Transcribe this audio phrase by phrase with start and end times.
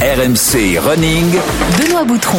[0.00, 1.30] RMC Running.
[1.78, 2.38] Benoît Boutron.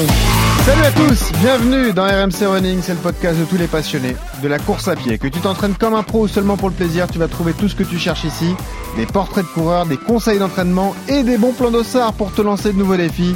[0.65, 4.47] Salut à tous, bienvenue dans RMC Running, c'est le podcast de tous les passionnés de
[4.47, 5.19] la course à pied.
[5.19, 7.69] Que tu t'entraînes comme un pro ou seulement pour le plaisir, tu vas trouver tout
[7.69, 8.55] ce que tu cherches ici.
[8.97, 12.73] Des portraits de coureurs, des conseils d'entraînement et des bons plans d'ossard pour te lancer
[12.73, 13.35] de nouveaux défis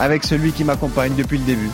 [0.00, 1.70] avec celui qui m'accompagne depuis le début.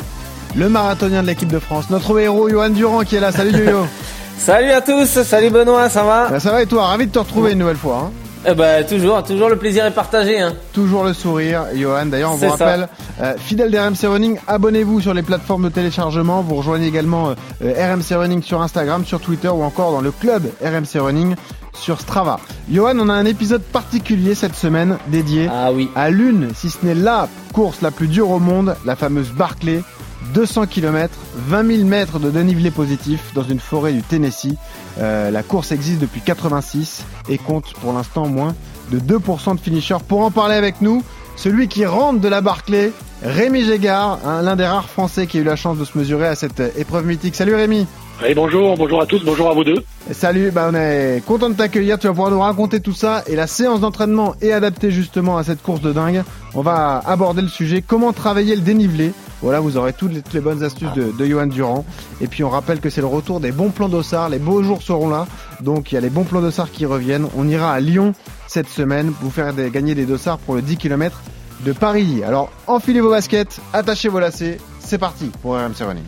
[0.57, 3.31] Le marathonien de l'équipe de France, notre héros Johan Durand qui est là.
[3.31, 3.87] Salut Yo-Yo.
[4.39, 6.27] Salut à tous, salut Benoît, ça va?
[6.29, 6.87] Ben, ça va et toi?
[6.87, 8.09] Ravi de te retrouver une nouvelle fois.
[8.09, 8.11] hein.
[8.45, 10.41] Eh ben toujours, toujours le plaisir est partagé.
[10.41, 10.55] Hein.
[10.73, 12.07] Toujours le sourire, Johan.
[12.07, 12.89] D'ailleurs, on vous rappelle,
[13.21, 16.43] euh, fidèle d'RMC Running, abonnez-vous sur les plateformes de téléchargement.
[16.43, 20.11] Vous rejoignez également euh, euh, RMC Running sur Instagram, sur Twitter ou encore dans le
[20.11, 21.37] club RMC Running
[21.73, 22.41] sur Strava.
[22.71, 25.89] Johan, on a un épisode particulier cette semaine dédié Ah oui.
[25.95, 29.83] à l'une, si ce n'est la course la plus dure au monde, la fameuse Barclay.
[30.35, 34.57] 200 km, 20 000 mètres de dénivelé positif dans une forêt du Tennessee.
[34.99, 38.55] Euh, la course existe depuis 86 et compte pour l'instant moins
[38.91, 39.99] de 2% de finishers.
[40.07, 41.03] Pour en parler avec nous,
[41.37, 45.41] celui qui rentre de la Barclay, Rémi Gégard, hein, l'un des rares Français qui a
[45.41, 47.37] eu la chance de se mesurer à cette euh, épreuve mythique.
[47.37, 47.87] Salut Rémi
[48.23, 49.85] Oui, bonjour, bonjour à tous, bonjour à vous deux.
[50.11, 53.37] Salut, bah on est content de t'accueillir, tu vas pouvoir nous raconter tout ça et
[53.37, 56.25] la séance d'entraînement est adaptée justement à cette course de dingue.
[56.55, 59.13] On va aborder le sujet, comment travailler le dénivelé.
[59.41, 61.85] Voilà, vous aurez toutes les, toutes les bonnes astuces de, de Johan Durand.
[62.21, 64.83] Et puis on rappelle que c'est le retour des bons plans d'Ossard, les beaux jours
[64.83, 65.27] seront là.
[65.61, 67.27] Donc il y a les bons plans d'Ossard qui reviennent.
[67.37, 68.15] On ira à Lyon
[68.53, 71.23] cette semaine, vous faire des- gagner des dossards pour le 10 km
[71.65, 72.23] de Paris.
[72.23, 76.05] Alors enfilez vos baskets, attachez vos lacets, c'est parti pour RMC Running.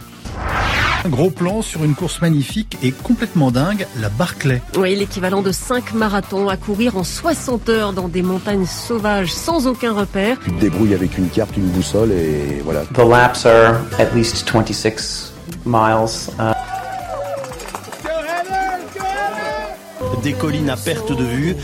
[1.07, 4.63] Un gros plan sur une course magnifique et complètement dingue, la Barclay.
[4.79, 9.67] Oui, l'équivalent de 5 marathons à courir en 60 heures dans des montagnes sauvages sans
[9.67, 10.39] aucun repère.
[10.45, 12.85] Tu te débrouilles avec une carte, une boussole et voilà.
[12.95, 15.33] The laps are at least 26
[15.67, 16.31] miles.
[16.39, 16.54] Uh,
[20.25, 21.55] des collines à perte de vue,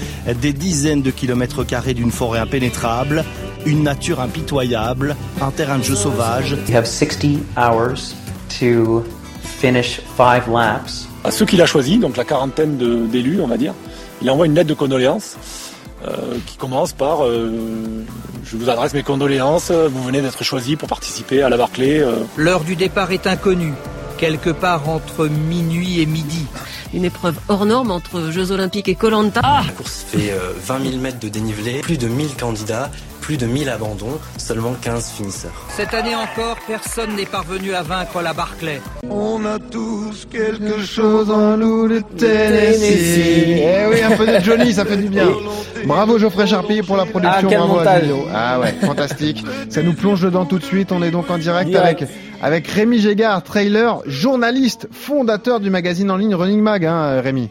[0.41, 3.25] des dizaines de kilomètres carrés d'une forêt impénétrable,
[3.67, 6.57] une nature impitoyable, un terrain de jeu sauvage.
[6.69, 8.15] you have 60 hours
[8.61, 9.03] to
[9.43, 11.09] finish five laps.
[11.25, 13.75] À ceux qu'il a choisis, donc la quarantaine de- d'élus, on va dire,
[14.23, 15.37] il envoie une lettre de condoléances
[16.07, 17.51] euh, qui commence par euh,
[18.45, 22.01] Je vous adresse mes condoléances, vous venez d'être choisi pour participer à la Barclay.
[22.01, 23.75] euh, L'heure du départ est inconnue,
[24.19, 26.47] quelque part entre minuit et midi.
[26.93, 29.41] Une épreuve hors norme entre Jeux Olympiques et Colanta.
[29.43, 33.47] La course fait euh, 20 000 mètres de dénivelé, plus de 1000 candidats, plus de
[33.47, 35.67] 1000 abandons, seulement 15 finisseurs.
[35.69, 38.81] Cette année encore, personne n'est parvenu à vaincre la Barclay.
[39.09, 43.61] On a tous quelque chose en nous de Tennessee.
[43.63, 45.29] Eh oui, un peu de Johnny, ça fait du bien.
[45.85, 47.49] Bravo Geoffrey Charpie pour la production.
[47.49, 48.03] Ah, quel bravo à montage.
[48.03, 48.27] Lino.
[48.33, 49.45] Ah ouais, fantastique.
[49.69, 50.93] Ça nous plonge dedans tout de suite.
[50.93, 52.03] On est donc en direct, Direct.
[52.03, 52.09] avec
[52.43, 57.51] avec Rémi Gégard, trailer, journaliste, fondateur du magazine en ligne Running Mag, hein, Rémi.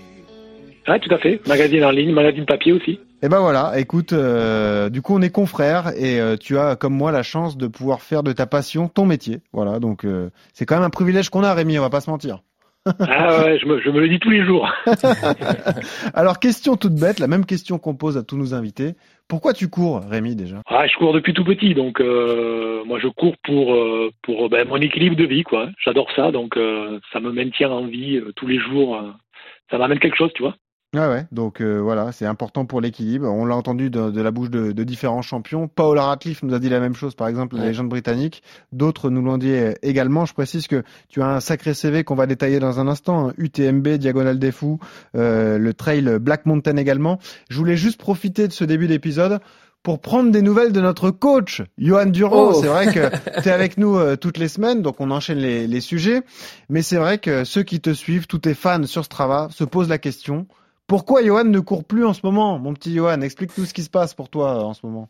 [0.87, 1.39] Ouais, tout à fait.
[1.47, 2.99] Magazine en ligne, magazine papier aussi.
[3.21, 6.93] Et ben voilà, écoute, euh, du coup on est confrères et euh, tu as comme
[6.93, 9.41] moi la chance de pouvoir faire de ta passion ton métier.
[9.51, 12.09] Voilà, donc euh, c'est quand même un privilège qu'on a, Rémi, on va pas se
[12.09, 12.39] mentir.
[12.85, 14.71] Ah ouais, je me, je me le dis tous les jours.
[16.13, 18.93] Alors question toute bête, la même question qu'on pose à tous nos invités.
[19.27, 20.61] Pourquoi tu cours, Rémi déjà?
[20.67, 24.65] Ah, je cours depuis tout petit, donc euh, moi je cours pour euh, pour ben,
[24.65, 25.67] mon équilibre de vie, quoi.
[25.83, 28.97] J'adore ça, donc euh, ça me maintient en vie tous les jours.
[29.69, 30.55] ça m'amène quelque chose, tu vois.
[30.95, 31.27] Ouais, ouais.
[31.31, 33.27] Donc euh, voilà, c'est important pour l'équilibre.
[33.27, 35.67] On l'a entendu de, de la bouche de, de différents champions.
[35.67, 38.41] Paola Ratcliffe nous a dit la même chose, par exemple, la légende britannique.
[38.71, 40.25] D'autres nous l'ont dit euh, également.
[40.25, 43.27] Je précise que tu as un sacré CV qu'on va détailler dans un instant.
[43.29, 43.33] hein.
[43.37, 44.79] UTMB, Diagonale des Fous,
[45.15, 47.19] euh, le trail Black Mountain également.
[47.51, 49.41] Je voulais juste profiter de ce début d'épisode
[49.83, 52.49] pour prendre des nouvelles de notre coach, Johan Durand.
[52.49, 52.59] Oh.
[52.59, 53.09] C'est vrai que
[53.43, 56.23] tu es avec nous euh, toutes les semaines, donc on enchaîne les, les sujets.
[56.67, 59.87] Mais c'est vrai que ceux qui te suivent, tous tes fans sur Strava, se posent
[59.87, 60.47] la question.
[60.89, 63.21] Pourquoi Johan ne court plus en ce moment, mon petit Johan?
[63.21, 65.07] Explique-nous ce qui se passe pour toi euh, en ce moment.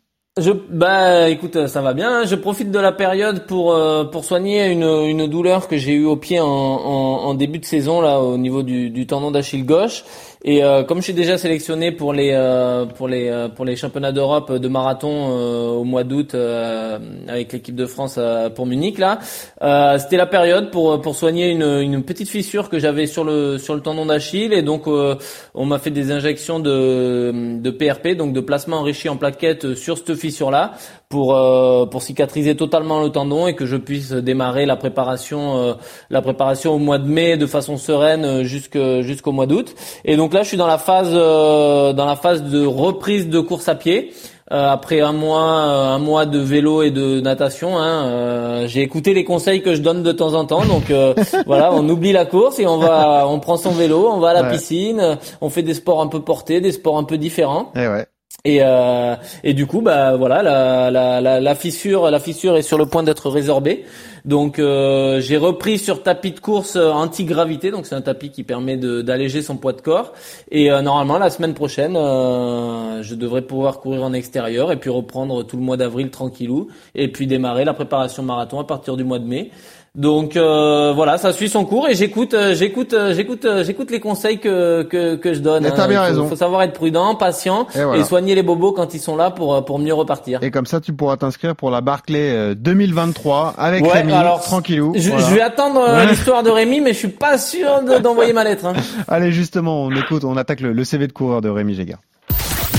[0.69, 2.25] Bah, écoute, ça va bien.
[2.25, 6.05] Je profite de la période pour euh, pour soigner une une douleur que j'ai eue
[6.05, 9.65] au pied en, en, en début de saison là, au niveau du, du tendon d'Achille
[9.65, 10.03] gauche.
[10.45, 13.75] Et euh, comme je suis déjà sélectionné pour les euh, pour les euh, pour les
[13.75, 16.97] championnats d'Europe de marathon euh, au mois d'août euh,
[17.27, 19.19] avec l'équipe de France euh, pour Munich là,
[19.61, 23.57] euh, c'était la période pour pour soigner une une petite fissure que j'avais sur le
[23.57, 25.15] sur le tendon d'Achille et donc euh,
[25.55, 29.97] on m'a fait des injections de de PRP donc de plasma enrichi en plaquettes sur
[29.97, 30.71] cette fissure là
[31.09, 35.73] pour euh, pour cicatriser totalement le tendon et que je puisse démarrer la préparation euh,
[36.09, 39.73] la préparation au mois de mai de façon sereine euh, jusque jusqu'au mois d'août
[40.05, 43.39] et donc là je suis dans la phase euh, dans la phase de reprise de
[43.39, 44.11] course à pied
[44.51, 48.81] Euh, après un mois, euh, un mois de vélo et de natation, hein, euh, j'ai
[48.81, 50.65] écouté les conseils que je donne de temps en temps.
[50.65, 51.13] Donc euh,
[51.45, 54.33] voilà, on oublie la course et on va, on prend son vélo, on va à
[54.33, 54.53] la Ouais.
[54.57, 57.71] piscine, on fait des sports un peu portés, des sports un peu différents.
[57.75, 58.07] Eh ouais.
[58.45, 62.77] Et, euh, et du coup, bah voilà, la, la, la, fissure, la fissure est sur
[62.77, 63.83] le point d'être résorbée.
[64.23, 68.43] Donc euh, j'ai repris sur tapis de course euh, anti-gravité, donc c'est un tapis qui
[68.43, 70.13] permet d'alléger son poids de corps.
[70.51, 75.57] Et normalement la semaine prochaine, je devrais pouvoir courir en extérieur et puis reprendre tout
[75.57, 79.25] le mois d'avril tranquillou et puis démarrer la préparation marathon à partir du mois de
[79.25, 79.51] mai.
[79.95, 83.99] Donc euh, voilà, ça suit son cours et j'écoute, euh, j'écoute, euh, j'écoute, j'écoute les
[83.99, 85.63] conseils que que, que je donne.
[85.63, 85.87] Mais t'as hein.
[85.87, 86.27] bien Il faut, raison.
[86.29, 87.99] faut savoir être prudent, patient Et voilà.
[87.99, 90.43] et soigner les bobos quand ils sont là pour pour mieux repartir.
[90.43, 94.41] Et comme ça, tu pourras t'inscrire pour la Barclay euh, 2023 avec Ouais, Rémi, alors,
[94.41, 94.93] tranquillou.
[94.95, 95.25] Je, Voilà.
[95.27, 96.05] je vais attendre Ouais.
[96.05, 98.67] l'histoire de Rémi, mais je suis pas sûr de- d'envoyer ma lettre.
[98.67, 98.73] hein.
[99.07, 101.99] Allez, justement, on écoute, on attaque le, le CV de coureur de Rémi Gégard.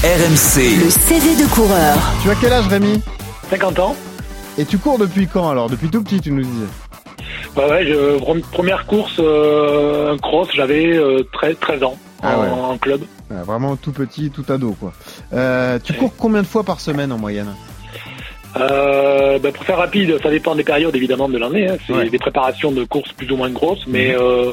[0.04, 0.84] RMC.
[0.84, 1.96] Le CV de coureur.
[2.22, 3.00] Tu as quel âge, Rémi?
[3.50, 3.96] 50 ans.
[4.58, 5.68] Et tu cours depuis quand alors?
[5.68, 6.66] Depuis tout petit, tu nous disais.
[7.56, 12.48] Ouais, ouais, je, première course, euh, cross, j'avais euh, 13, 13 ans Ah en, ouais.
[12.50, 13.00] en club.
[13.30, 14.92] Ouais, vraiment tout petit, tout ado, quoi.
[15.32, 17.54] Euh, tu cours combien de fois par semaine en moyenne?
[18.56, 21.68] Euh, ben, pour faire rapide, ça dépend des périodes évidemment de l'année.
[21.68, 21.76] Hein.
[21.86, 22.08] C'est Ouais.
[22.10, 24.52] des préparations de courses plus ou moins grosses, mais euh,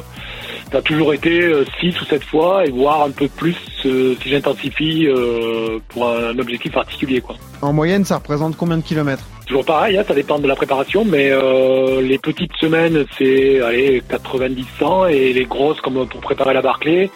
[0.70, 3.56] ça a toujours été 6 ou 7 fois et voire un peu plus
[3.86, 7.20] euh, si j'intensifie euh, pour un objectif particulier.
[7.20, 7.36] Quoi.
[7.62, 9.24] En moyenne, ça représente combien de kilomètres?
[9.46, 14.02] Toujours pareil, hein, ça dépend de la préparation, mais euh, les petites semaines c'est allez
[14.02, 17.10] 90-100 et les grosses comme pour préparer la Barclay,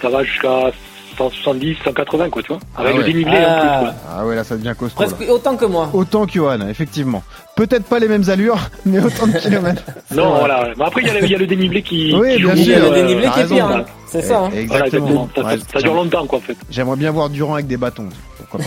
[0.00, 0.70] ça va jusqu'à
[1.16, 3.46] 170, 180 quoi, tu vois, avec Ah le dénivelé en plus.
[3.48, 3.94] Ah, Quoi.
[4.10, 4.96] Ah ouais, là, ça devient costaud.
[5.02, 5.32] presque là.
[5.32, 5.90] autant que moi.
[5.92, 7.22] Autant que Johan, effectivement.
[7.56, 9.82] Peut-être pas les mêmes allures, mais autant de kilomètres.
[10.14, 10.38] Non, vrai.
[10.40, 10.68] voilà.
[10.76, 12.54] Mais après il y, a le- il y a le dénivelé qui, Oui, qui bien
[12.54, 12.64] joue, sûr.
[12.64, 13.66] Il y a le euh, dénivelé qui est là.
[13.78, 13.84] hein.
[14.06, 14.40] C'est ça.
[14.40, 14.48] hein.
[14.50, 15.28] Voilà, Exactement.
[15.34, 16.56] Ça, ça- Ouais, ça dure longtemps quoi en fait.
[16.70, 18.08] J'aimerais bien voir Durand avec des bâtons.
[18.36, 18.60] Pourquoi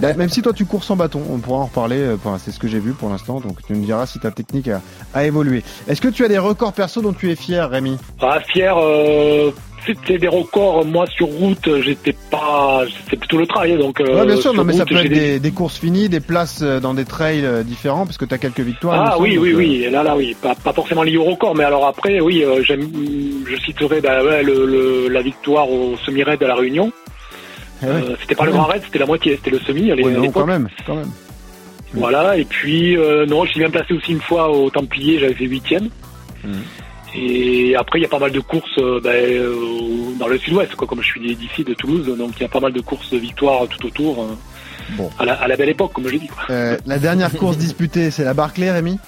[0.00, 0.12] pas.
[0.14, 1.96] Même si toi tu cours sans bâton, on pourra en reparler.
[2.00, 4.30] euh, enfin, c'est ce que j'ai vu pour l'instant, donc tu me diras si ta
[4.30, 4.82] technique a,
[5.14, 5.62] a évolué.
[5.88, 7.96] Est-ce que tu as des records perso dont tu es fier, Rémi?
[8.20, 9.50] Ah, fier, euh,
[9.86, 10.84] c'était des records.
[10.84, 12.82] Moi, sur route, j'étais pas.
[13.08, 14.00] C'est plutôt le trail, donc.
[14.00, 16.08] euh, Ouais, bien sûr, non, mais ça route, peut j'ai être des, des courses finies,
[16.08, 19.12] des places euh, dans des trails euh, différents, parce que tu as quelques victoires.
[19.12, 19.88] Ah oui, donc, oui, euh, oui.
[19.90, 20.36] Là, là, oui.
[20.40, 22.88] Pas, pas forcément lié au record, mais alors après, oui, euh, j'aime,
[23.46, 26.92] je citerai bah, ouais, le, le- la victoire au semi-raid à la Réunion.
[27.82, 27.92] eh ouais.
[27.92, 30.30] Euh, c'était pas le grand raid, c'était la moitié, c'était le semi à Ouais, non,
[30.30, 31.10] quand même, quand même.
[31.94, 32.36] Voilà.
[32.36, 35.46] Et puis, euh, non, je suis bien placé aussi une fois au Templier, j'avais fait
[35.46, 35.88] huitième.
[36.44, 36.62] Mhm.
[37.14, 39.54] Et après, il y a pas mal de courses euh, ben, euh,
[40.18, 42.60] dans le sud-ouest, quoi, comme je suis d'ici, de Toulouse, donc il y a pas
[42.60, 44.26] mal de courses de victoires tout autour, euh,
[44.96, 45.10] Bon.
[45.18, 46.26] à, la, à la belle époque, comme je dis.
[46.28, 46.42] Quoi.
[46.50, 48.98] Euh, la dernière course disputée, c'est la Barclay, Rémi?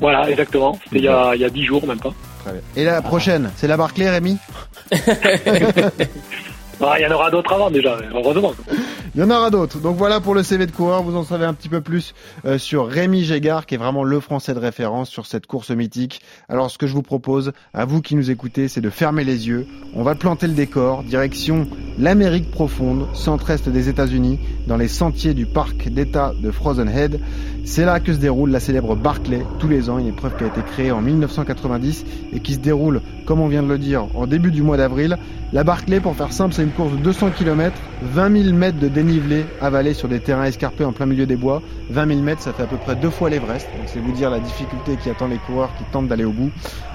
[0.00, 0.78] Voilà, exactement.
[0.84, 2.12] C'était il y a il y a dix jours, même pas.
[2.44, 2.60] Très bien.
[2.76, 4.38] Et la prochaine, c'est la Barclay, Rémi?
[6.82, 8.52] Ah, il y en aura d'autres avant déjà, heureusement.
[9.14, 9.80] Il y en aura d'autres.
[9.80, 11.02] Donc voilà pour le CV de coureur.
[11.02, 14.20] Vous en savez un petit peu plus euh, sur Rémi Gégard, qui est vraiment le
[14.20, 16.22] français de référence sur cette course mythique.
[16.48, 19.48] Alors ce que je vous propose, à vous qui nous écoutez, c'est de fermer les
[19.48, 19.66] yeux.
[19.94, 21.66] On va planter le décor, direction
[21.98, 24.38] l'Amérique profonde, centre-est des États-Unis,
[24.68, 27.20] dans les sentiers du parc d'État de Frozen Head.
[27.64, 30.46] C'est là que se déroule la célèbre Barclay, tous les ans, une épreuve qui a
[30.46, 34.26] été créée en 1990 et qui se déroule, comme on vient de le dire, en
[34.26, 35.18] début du mois d'avril.
[35.52, 38.88] La Barclay, pour faire simple, c'est une course de 200 km, 20 000 mètres de
[38.88, 41.62] dénivelé avalé sur des terrains escarpés en plein milieu des bois.
[41.90, 43.68] 20 000 mètres, ça fait à peu près deux fois l'Everest.
[43.76, 46.50] Donc c'est vous dire la difficulté qui attend les coureurs qui tentent d'aller au bout.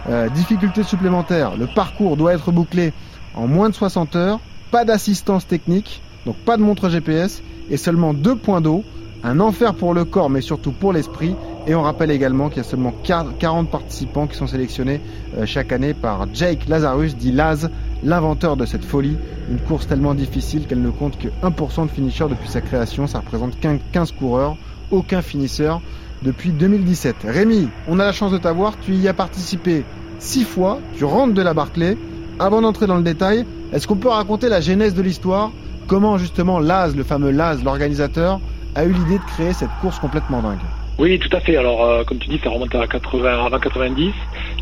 [0.10, 2.92] Euh, difficulté supplémentaire, le parcours doit être bouclé
[3.36, 4.40] en moins de 60 heures,
[4.72, 8.84] pas d'assistance technique, donc pas de montre GPS et seulement deux points d'eau.
[9.28, 11.36] Un enfer pour le corps, mais surtout pour l'esprit.
[11.66, 15.02] Et on rappelle également qu'il y a seulement 40 participants qui sont sélectionnés
[15.36, 17.72] euh, chaque année par Jake Lazarus, dit Laz,
[18.04, 19.18] l'inventeur de cette folie.
[19.50, 23.08] Une course tellement difficile qu'elle ne compte que 1% de finishers depuis sa création.
[23.08, 24.58] Ça représente 15 coureurs,
[24.92, 25.82] aucun finisseur
[26.22, 27.16] depuis 2017.
[27.28, 28.80] Rémi, on a la chance de t'avoir.
[28.80, 29.86] Tu y as participé
[30.20, 30.78] six fois.
[30.98, 31.98] Tu rentres de la Barclay.
[32.38, 35.52] Avant d'entrer dans le détail, est-ce qu'on peut raconter la genèse de l'histoire?
[35.88, 38.40] Comment justement Laz, le fameux Laz, l'organisateur,
[38.76, 40.62] a eu l'idée de créer cette course complètement dingue
[41.00, 41.58] Oui, tout à fait.
[41.58, 44.14] Alors, euh, comme tu dis, ça remonte à 80, avant 90.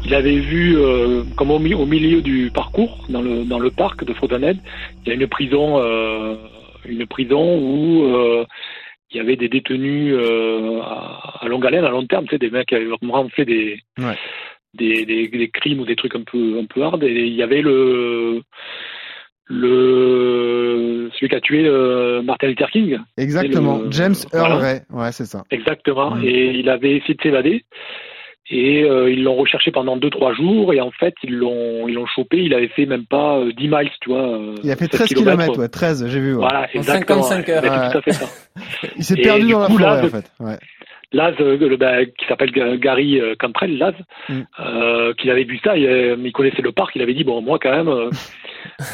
[0.05, 3.72] Il avait vu, euh, comme au, mi- au milieu du parcours, dans le dans le
[3.72, 4.58] parc de Frodenhead,
[5.05, 6.36] il y a une prison, euh,
[6.86, 8.05] une prison où
[9.12, 10.15] il y avait des détenus
[10.84, 13.46] à, à longue haleine, à long terme, tu sais, des mecs qui avaient vraiment fait
[13.46, 14.17] des Ouais.
[14.74, 17.03] des, des, des crimes ou des trucs un peu un peu hard.
[17.03, 18.41] Et il y avait le
[19.47, 22.97] le celui qui a tué euh, Martin Luther King.
[23.17, 24.55] Exactement, le- James Earl voilà.
[24.57, 24.79] Ray.
[24.91, 25.43] Ouais, c'est ça.
[25.51, 26.12] Exactement.
[26.15, 26.23] Mm.
[26.25, 27.63] Et il avait essayé de s'évader.
[28.50, 30.73] Et euh, ils l'ont recherché pendant 2-3 jours.
[30.73, 32.38] Et en fait, ils l'ont ils l'ont chopé.
[32.39, 34.38] Il avait fait même pas euh, 10 miles, tu vois.
[34.38, 35.38] euh, Il a fait 7 13 kilomètres.
[35.53, 36.33] km, ouais, 13, j'ai vu.
[36.33, 36.39] ouais.
[36.39, 37.23] Voilà, En exactement.
[37.23, 37.63] 55 heures.
[37.63, 38.25] Ouais, tout à fait ça.
[38.97, 40.31] Il s'est perdu du dans la coup, forêt, là, en fait.
[40.39, 40.57] Ouais.
[41.13, 43.93] Laz, euh, le- bah, qui s'appelle Ga- Gary euh, Cantrell, Laz,
[44.29, 44.41] Mm.
[44.59, 47.39] euh, qu'il avait vu ça, il, euh, il connaissait le parc, il avait dit bon
[47.41, 48.09] moi quand même, euh,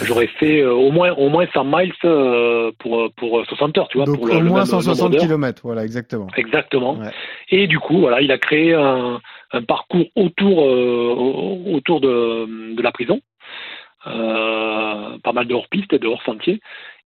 [0.03, 3.97] j'aurais fait euh, au moins au moins 100 miles euh, pour pour 60 heures, tu
[3.97, 4.05] vois.
[4.05, 5.21] Donc pour au le, moins même 160 nombre d'heures.
[5.27, 6.27] km, voilà, exactement.
[6.37, 6.95] Exactement.
[6.97, 7.11] Ouais.
[7.49, 9.19] Et du coup, voilà, il a créé un,
[9.51, 13.19] un parcours autour euh, au- autour de, de la prison,
[14.05, 16.59] pas mal de hors-piste, de hors-sentier.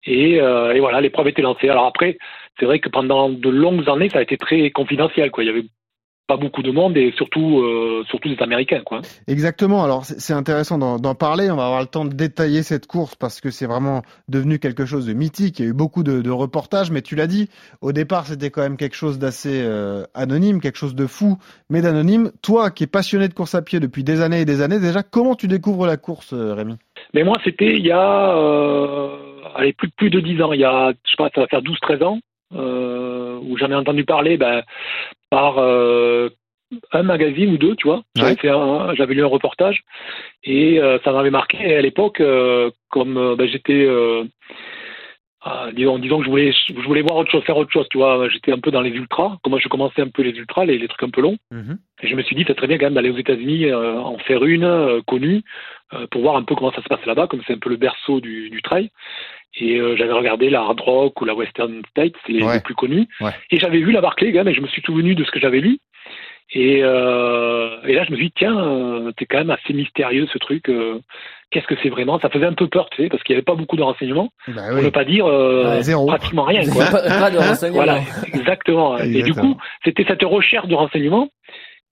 [0.05, 1.69] Et, et voilà, l'épreuve était lancée.
[1.69, 2.17] Alors après,
[2.59, 5.31] c'est vrai que pendant de longues années, ça a été très confidentiel.
[5.31, 5.43] Quoi.
[5.43, 5.65] Il y avait
[6.27, 8.81] pas beaucoup de monde et surtout euh, surtout des Américains.
[8.85, 9.01] Quoi.
[9.27, 9.83] Exactement.
[9.83, 11.51] Alors c'est intéressant d'en parler.
[11.51, 14.85] On va avoir le temps de détailler cette course parce que c'est vraiment devenu quelque
[14.85, 15.59] chose de mythique.
[15.59, 17.49] Il y a eu beaucoup de, de reportages, mais tu l'as dit.
[17.81, 21.37] Au départ, c'était quand même quelque chose d'assez euh, anonyme, quelque chose de fou,
[21.69, 22.31] mais d'anonyme.
[22.41, 25.03] Toi, qui es passionné de course à pied depuis des années et des années, déjà,
[25.03, 26.75] comment tu découvres la course, euh, Rémi?
[27.13, 29.09] Mais moi, c'était il y a euh,
[29.55, 30.53] allez, plus, plus de 10 ans.
[30.53, 32.19] Il y a, je sais pas, ça va faire 12-13 ans,
[32.55, 34.63] euh, où j'en ai entendu parler ben,
[35.29, 36.29] par euh,
[36.91, 38.03] un magazine ou deux, tu vois.
[38.15, 39.13] J'avais, Ouais.
[39.13, 39.83] lu un reportage
[40.43, 41.57] et euh, ça m'avait marqué.
[41.61, 42.21] Et à l'époque,
[42.89, 43.87] comme ben, j'étais...
[45.45, 47.97] Ah, disons, disons que je voulais, je voulais voir autre chose, faire autre chose, tu
[47.97, 48.29] vois.
[48.29, 49.39] J'étais un peu dans les ultras.
[49.43, 51.35] Comment je commençais un peu les ultras, les, les trucs un peu longs.
[52.01, 54.45] Et je me suis dit, c'est très bien quand même d'aller aux États-Unis, en faire
[54.45, 55.41] une connue,
[56.11, 58.21] pour voir un peu comment ça se passe là-bas, comme c'est un peu le berceau
[58.21, 58.89] du, du trail.
[59.55, 62.55] Et euh, j'avais regardé la Hard Rock ou la Western State, c'est les, Ouais.
[62.55, 63.07] les plus connus.
[63.21, 63.31] Ouais.
[63.51, 65.39] Et j'avais vu la Barclay quand même, et je me suis souvenu de ce que
[65.39, 65.77] j'avais lu.
[66.55, 70.27] Et, euh, et là, je me suis dit, tiens, euh, c'est quand même assez mystérieux
[70.31, 70.69] ce truc.
[70.69, 70.99] euh,
[71.51, 72.19] Qu'est-ce que c'est vraiment?
[72.19, 74.29] Ça faisait un peu peur, tu sais, parce qu'il n'y avait pas beaucoup de renseignements.
[74.47, 74.83] Bah oui.
[74.83, 76.07] ne pas dire euh, zéro.
[76.07, 76.61] pratiquement rien.
[76.71, 76.85] Quoi.
[76.91, 77.83] Pas, pas de renseignements.
[77.83, 77.99] Voilà,
[78.33, 78.97] exactement.
[78.97, 79.55] Et du coup,
[79.85, 81.29] c'était cette recherche de renseignements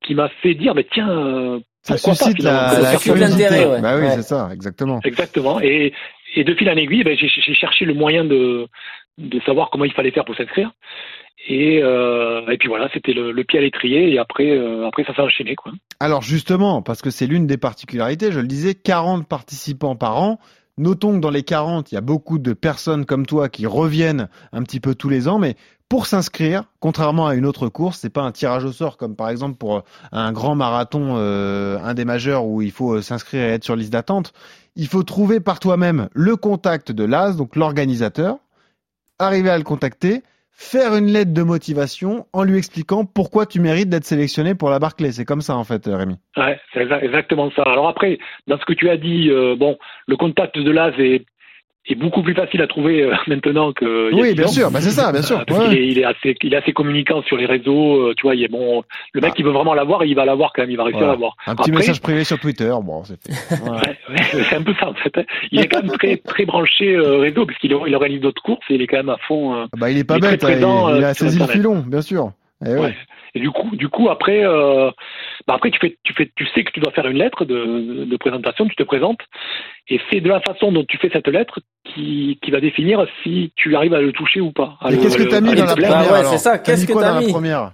[0.04, 3.66] qui m'a fait dire, mais tiens, euh, Ça pourquoi suscite la, la curiosité.
[3.66, 3.82] ouais.
[3.82, 4.12] Bah oui, Ouais.
[4.16, 5.00] c'est ça, exactement.
[5.04, 5.60] Exactement.
[5.62, 5.94] Et,
[6.36, 8.68] et de fil en aiguille, ben, j'ai j'ai cherché le moyen de,
[9.18, 10.72] de savoir comment il fallait faire pour s'inscrire.
[11.48, 14.14] Et, euh, et puis voilà, c'était le, le pied à l'étrier.
[14.14, 15.56] Et après, euh, après ça s'est enchaîné.
[15.56, 15.72] Quoi.
[16.00, 20.40] Alors justement, parce que c'est l'une des particularités, je le disais, 40 participants par an.
[20.78, 24.30] Notons que dans les 40, il y a beaucoup de personnes comme toi qui reviennent
[24.54, 25.56] un petit peu tous les ans, mais
[25.92, 29.28] pour s'inscrire, contrairement à une autre course, c'est pas un tirage au sort comme par
[29.28, 29.82] exemple pour euh,
[30.14, 33.76] un grand marathon, euh, un des majeurs où il faut euh, s'inscrire et être sur
[33.76, 34.32] liste d'attente.
[34.78, 38.38] Il faut trouver par toi-même le contact de l'AS, donc l'organisateur,
[39.20, 40.22] arriver à le contacter,
[40.54, 44.80] faire une lettre de motivation en lui expliquant pourquoi tu mérites d'être sélectionné pour la
[44.80, 45.12] Barclay.
[45.12, 46.16] C'est comme ça en fait, Rémi.
[46.38, 47.64] Ouais, c'est exa- exactement ça.
[47.64, 48.18] Alors après,
[48.48, 51.26] dans ce que tu as dit, euh, bon, le contact de l'AS est,
[51.88, 54.12] est beaucoup plus facile à trouver euh, maintenant que.
[54.12, 55.40] il a Oui, bien sûr, bah c'est ça, bien sûr.
[55.40, 55.76] Euh, parce Ouais.
[55.78, 58.10] est, il est assez, il est assez communicant sur les réseaux.
[58.10, 58.84] euh, tu vois, il est bon.
[59.14, 59.36] Le mec, Ah.
[59.36, 60.72] qui veut vraiment l'avoir, il va l'avoir quand même.
[60.72, 61.14] Il va réussir Voilà.
[61.14, 61.36] à l'avoir.
[61.48, 63.18] Un petit Après, message privé sur Twitter, bon, c'est.
[63.62, 63.78] Ouais,
[64.10, 65.18] ouais, c'est un peu ça en fait.
[65.18, 65.24] hein.
[65.52, 68.66] Il est quand même très très branché euh, réseau parce qu'il il organise d'autres courses
[68.70, 69.56] et il est quand même à fond.
[69.56, 71.14] euh, Bah, il est pas Il est très bête, hein, présent, il, il euh, a
[71.14, 72.32] saisi le filon, bien sûr.
[72.66, 72.80] Eh ouais.
[72.80, 72.96] ouais.
[73.34, 74.92] Et du coup, du coup après, euh,
[75.48, 78.04] bah après tu fais, tu fais, tu sais que tu dois faire une lettre de,
[78.06, 79.22] de présentation, tu te présentes
[79.88, 83.54] et c'est de la façon dont tu fais cette lettre qui, qui va définir si
[83.56, 84.78] tu arrives à le toucher ou pas.
[84.90, 86.88] Et qu'est-ce que le- t'as mis à dans la première ouais, c'est ça, qu'est-ce mis
[86.88, 87.72] que quoi t'as dans la mis première?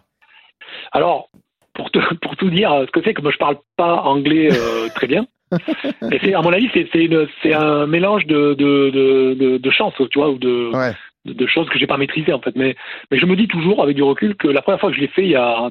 [0.91, 1.29] Alors,
[1.73, 4.89] pour, te, pour tout dire, ce que c'est que moi je parle pas anglais euh,
[4.95, 5.25] très bien.
[6.01, 9.57] Mais c'est, à mon avis, c'est, c'est, une, c'est un mélange de, de, de, de,
[9.57, 10.93] de chance, tu vois, ou de, Ouais.
[11.27, 12.55] De, de choses que j'ai pas maîtrisées en fait.
[12.55, 12.75] Mais,
[13.11, 15.07] mais je me dis toujours, avec du recul, que la première fois que je l'ai
[15.07, 15.69] fait il y a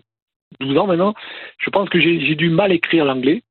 [0.60, 1.14] 12 ans maintenant,
[1.58, 3.42] je pense que j'ai, j'ai du mal écrire l'anglais.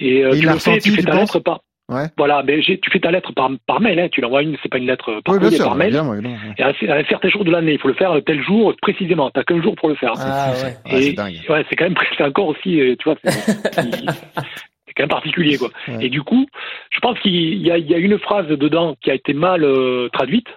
[0.00, 1.60] Et, euh, tu le fais, tu fais ta lettre par.
[1.90, 2.06] Ouais.
[2.16, 4.70] Voilà, mais j'ai, tu fais ta lettre par, par mail, hein, tu l'envoies une, c'est
[4.70, 5.88] pas une lettre par Oui, bien courrier, sûr, par mail.
[5.88, 6.36] évidemment, évidemment.
[6.56, 9.30] Et à, à un certain jour de l'année, il faut le faire tel jour précisément.
[9.30, 10.14] T'as qu'un jour pour le faire.
[10.16, 10.92] Ah ouais.
[10.94, 11.40] Ouais, c'est dingue.
[11.48, 15.68] Ouais, c'est quand même c'est encore aussi, euh, tu vois, c'est quand même particulier quoi.
[15.88, 16.06] Ouais.
[16.06, 16.46] Et du coup,
[16.90, 17.32] je pense qu'il
[17.62, 20.48] y a, il y a une phrase dedans qui a été mal euh, traduite.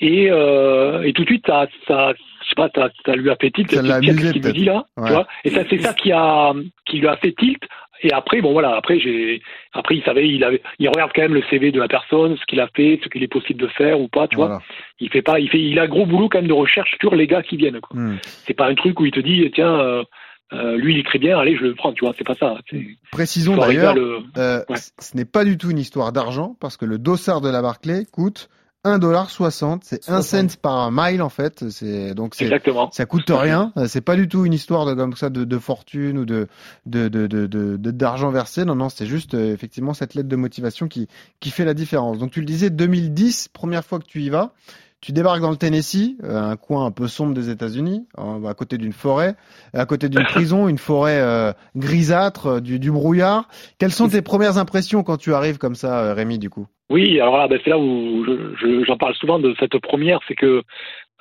[0.00, 2.12] Et, euh, et tout de suite, ça, ça,
[2.42, 3.70] je sais pas, ça, ça lui a fait tilt.
[3.70, 4.54] Ça l'a amusé, peut-être.
[4.54, 5.06] dit là, Ouais.
[5.08, 6.52] tu vois Et ça, c'est ça qui a,
[6.86, 7.62] qui lui a fait tilt.
[8.02, 11.34] Et après, bon voilà, après j'ai, après il savait, il avait, il regarde quand même
[11.34, 14.00] le CV de la personne, ce qu'il a fait, ce qu'il est possible de faire
[14.00, 14.60] ou pas, tu vois.
[15.00, 17.16] Il fait pas, il fait, il a un gros boulot quand même de recherche sur
[17.16, 17.80] les gars qui viennent.
[17.80, 17.98] Quoi.
[18.00, 18.18] Hmm.
[18.22, 20.04] C'est pas un truc où il te dit tiens euh,
[20.52, 22.86] euh, lui il écrit bien allez je le prends tu vois c'est pas ça c'est
[23.10, 24.76] Précisons d'ailleurs, le- euh, Ouais.
[24.76, 27.60] c- ce n'est pas du tout une histoire d'argent parce que le dossard de la
[27.62, 28.48] Barclay coûte
[28.84, 32.48] 1,60$, c'est 1 cent par mile en fait, c'est donc c'est
[32.92, 35.58] ça coûte rien, euh, c'est pas du tout une histoire de comme ça de, de
[35.58, 36.46] fortune ou de
[36.86, 38.64] de de de d'argent versé.
[38.64, 41.08] Non non, c'est juste euh, effectivement cette lettre de motivation qui
[41.40, 42.18] qui fait la différence.
[42.18, 44.52] Donc tu le disais 2010, première fois que tu y vas,
[45.00, 48.78] tu débarques dans le Tennessee, euh, un coin un peu sombre des États-Unis, à côté
[48.78, 49.36] d'une forêt,
[49.72, 53.48] à côté d'une prison, une forêt euh, grisâtre, du, du brouillard.
[53.78, 56.66] Quelles sont tes premières impressions quand tu arrives comme ça, Rémi, du coup?
[56.90, 60.20] Oui alors là ben, c'est là où je- je- j'en parle souvent de cette première
[60.28, 60.62] c'est que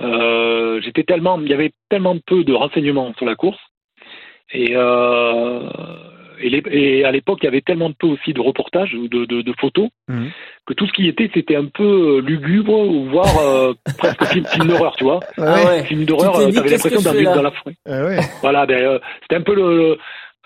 [0.01, 3.59] euh, j'étais tellement il y avait tellement peu de renseignements sur la course
[4.53, 5.61] et euh,
[6.39, 9.25] et, les- et à l'époque, il y avait tellement peu aussi de reportages ou de,
[9.25, 10.29] de, de photos Mhm.
[10.67, 14.45] que tout ce qui était, c'était un peu euh, lugubre ou voire euh, presque film,
[14.45, 15.19] film d'horreur, tu vois.
[15.39, 15.83] Ah ouais.
[15.85, 17.73] Film d'horreur, euh, t'avais l'impression je d'un dans la forêt.
[17.87, 18.19] Ah ouais.
[18.41, 19.97] Voilà, ben, euh, c'était un peu le,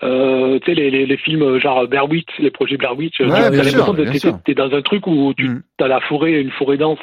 [0.02, 3.20] euh, tu sais, les, les, les films genre Blair Witch, les projets Blair Witch.
[3.20, 5.62] Ouais, tu as l'impression t'es dans un truc où tu Mm.
[5.82, 6.98] As la forêt, une forêt dense.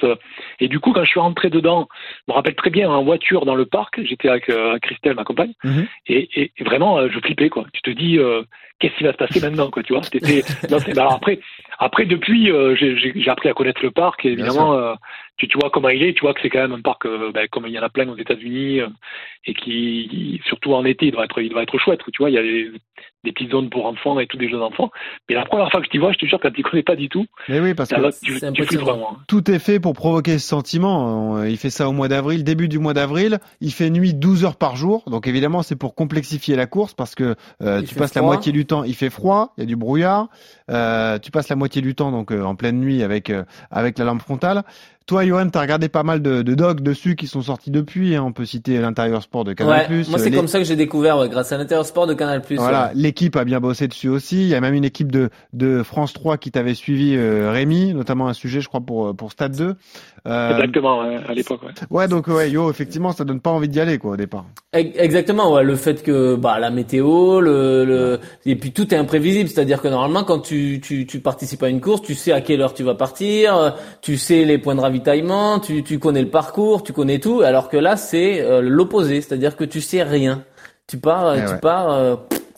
[0.60, 1.88] Et du coup, quand je suis rentré dedans,
[2.28, 5.24] je me rappelle très bien en voiture dans le parc, j'étais avec euh, Christelle, ma
[5.24, 5.88] compagne, Mhm.
[6.08, 7.66] et, et, et vraiment, euh, je flippais quoi.
[7.74, 8.42] Tu te dis, euh,
[8.80, 10.02] qu'est-ce qui va se passer maintenant, quoi, tu vois?
[10.72, 11.40] Non, c'est- bah, alors après,
[11.80, 14.26] après depuis, euh, j'ai, appris à connaître le parc.
[14.26, 14.96] Et évidemment,
[15.38, 16.14] tu, tu vois comment il est.
[16.14, 18.08] Tu vois que c'est quand même un parc, ben, comme il y en a plein
[18.10, 18.82] aux États-Unis,
[19.46, 22.02] et qui, surtout en été, il doit être, il doit être chouette.
[22.12, 22.72] Tu vois, il y a des,
[23.24, 24.92] des petites zones pour enfants et tout des jeux d'enfants.
[25.28, 26.96] Mais la première fois que je t'y vois, je te jure, quand tu connais pas
[26.96, 29.14] du tout, Mais oui, parce que tu, tu flippes vraiment.
[29.14, 29.18] hein.
[29.28, 31.38] tout est fait pour provoquer ce sentiment.
[31.38, 33.40] Euh, Il fait ça au mois d'avril, début du mois d'avril.
[33.62, 35.04] Il fait nuit 12 heures par jour.
[35.08, 38.66] Donc évidemment, c'est pour complexifier la course parce que euh, tu passes la moitié du
[38.66, 40.28] temps, il fait froid, il y a du brouillard.
[40.70, 43.98] Euh, tu passes la moitié du temps donc euh, en pleine nuit avec euh, avec
[43.98, 44.64] la lampe frontale.
[45.10, 48.16] Toi, Johan, t'as regardé pas mal de, de docs dessus qui sont sortis depuis.
[48.16, 48.22] hein.
[48.24, 49.88] On peut citer l'intérieur sport de Canal+.
[49.90, 52.14] Ouais, moi c'est les- comme ça que j'ai découvert ouais, grâce à l'intérieur sport de
[52.14, 52.44] Canal+.
[52.58, 52.92] Voilà, ouais.
[52.94, 54.44] l'équipe a bien bossé dessus aussi.
[54.44, 57.96] Il y a même une équipe de, de France 3 qui t'avait suivi, euh, Rémi,
[57.96, 59.74] notamment un sujet, je crois, pour, pour Stade 2.
[60.28, 61.62] Euh, Exactement, à l'époque.
[61.64, 61.72] Ouais.
[61.90, 64.46] ouais, donc ouais, yo, effectivement, ça donne pas envie d'y aller, quoi, au départ.
[64.74, 68.98] Ex- Exactement, ouais, le fait que bah la météo, le, le et puis tout est
[68.98, 72.42] imprévisible, c'est-à-dire que normalement quand tu, tu tu participes à une course, tu sais à
[72.42, 73.70] quelle heure tu vas partir, euh,
[74.02, 74.99] tu sais les points de ravitaillement,
[75.62, 79.56] tu tu connais le parcours, tu connais tout, alors que là c'est euh, l'opposé, c'est-à-dire
[79.56, 80.44] que tu sais rien.
[80.88, 81.60] Tu pars euh, Eh tu ouais.
[81.60, 82.16] pars euh,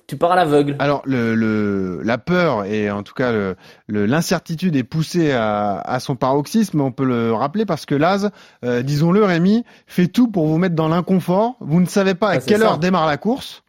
[0.08, 0.76] tu pars à l'aveugle.
[0.80, 3.56] Alors, le, le, la peur et en tout cas le-
[3.88, 8.30] l'incertitude est poussée à, à son paroxysme, on peut le rappeler parce que Laz,
[8.66, 11.56] euh, disons-le, Rémi, fait tout pour vous mettre dans l'inconfort.
[11.62, 12.66] Vous ne savez pas à Ah, quelle ça.
[12.66, 13.64] heure démarre la course.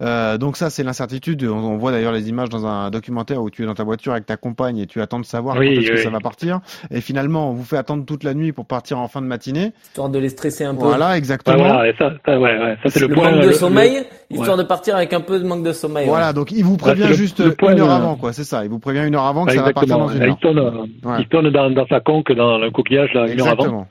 [0.00, 1.42] Euh, donc ça c'est l'incertitude.
[1.44, 4.12] On, on voit d'ailleurs les images dans un documentaire où tu es dans ta voiture
[4.12, 6.60] avec ta compagne et tu attends de savoir Oui, quand est-ce que ça va partir.
[6.92, 9.72] Et finalement on vous fait attendre toute la nuit pour partir en fin de matinée.
[9.86, 10.84] Histoire de les stresser un peu.
[10.84, 11.56] Voilà exactement.
[11.58, 13.30] voilà, et ça, ça, ouais, ouais, ça c'est le, le point.
[13.32, 14.62] manque de le- sommeil, le- histoire ouais.
[14.62, 16.04] de partir avec un peu de manque de sommeil.
[16.04, 16.10] ouais.
[16.10, 18.32] Voilà, donc il vous Ouais, prévient juste le point une heure de- avant, quoi.
[18.32, 18.62] C'est ça.
[18.64, 20.28] Il vous prévient une heure avant que ça va partir dans une heure.
[20.28, 20.70] Il tourne, euh,
[21.08, 21.16] Ouais.
[21.20, 23.88] il tourne dans, dans sa conque, dans le coquillage, là, une heure avant.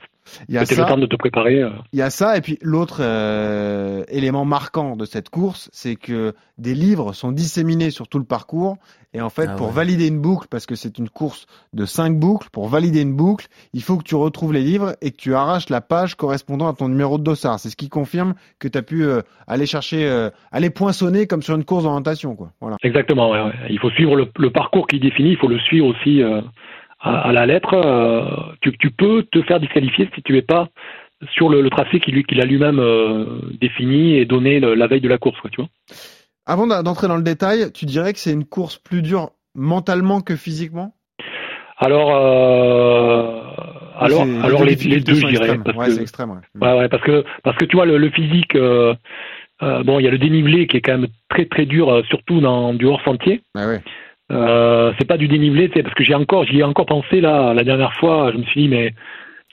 [0.48, 0.88] Il y a t'aies le ça.
[0.88, 1.62] temps de te préparer.
[1.62, 1.70] euh.
[1.92, 6.34] Il y a ça, et puis l'autre euh, élément marquant de cette course, c'est que
[6.58, 8.76] des livres sont disséminés sur tout le parcours.
[9.14, 9.72] Et en fait, Ah pour ouais.
[9.72, 13.46] valider une boucle, parce que c'est une course de cinq boucles, pour valider une boucle,
[13.72, 16.74] il faut que tu retrouves les livres et que tu arraches la page correspondant à
[16.74, 17.58] ton numéro de dossard.
[17.58, 21.40] C'est ce qui confirme que tu as pu euh, aller chercher, euh, aller poinçonner comme
[21.40, 22.52] sur une course d'orientation, quoi.
[22.60, 22.76] Voilà.
[22.82, 23.52] Exactement, ouais, ouais.
[23.70, 26.42] Il faut suivre le, le parcours qui définit, il faut le suivre aussi euh,
[27.00, 27.74] à, à la lettre.
[27.74, 28.24] euh,
[28.60, 30.68] tu, tu peux te faire disqualifier si tu es pas
[31.32, 35.08] sur le, le tracé qu'il a lui-même euh, défini et donné le- la veille de
[35.08, 35.68] la course, quoi, tu vois.
[36.46, 40.36] Avant d'entrer dans le détail, tu dirais que c'est une course plus dure mentalement que
[40.36, 40.94] physiquement?
[41.76, 43.40] Alors, euh,
[43.98, 45.44] alors, alors les, deux, je sont dirais.
[45.50, 45.62] extrêmes.
[45.64, 46.38] Parce Ouais, que, c'est extrême, ouais.
[46.60, 48.94] Ouais, ouais, parce que parce que tu vois le, le physique, euh,
[49.62, 52.40] euh, bon, il y a le dénivelé qui est quand même très très dur, surtout
[52.40, 53.42] dans du hors sentier.
[53.54, 53.80] Ouais.
[54.30, 57.20] Euh, c'est pas du dénivelé, tu sais, parce que j'ai encore, j'y ai encore pensé
[57.20, 58.30] là la dernière fois.
[58.32, 58.92] Je me suis dit mais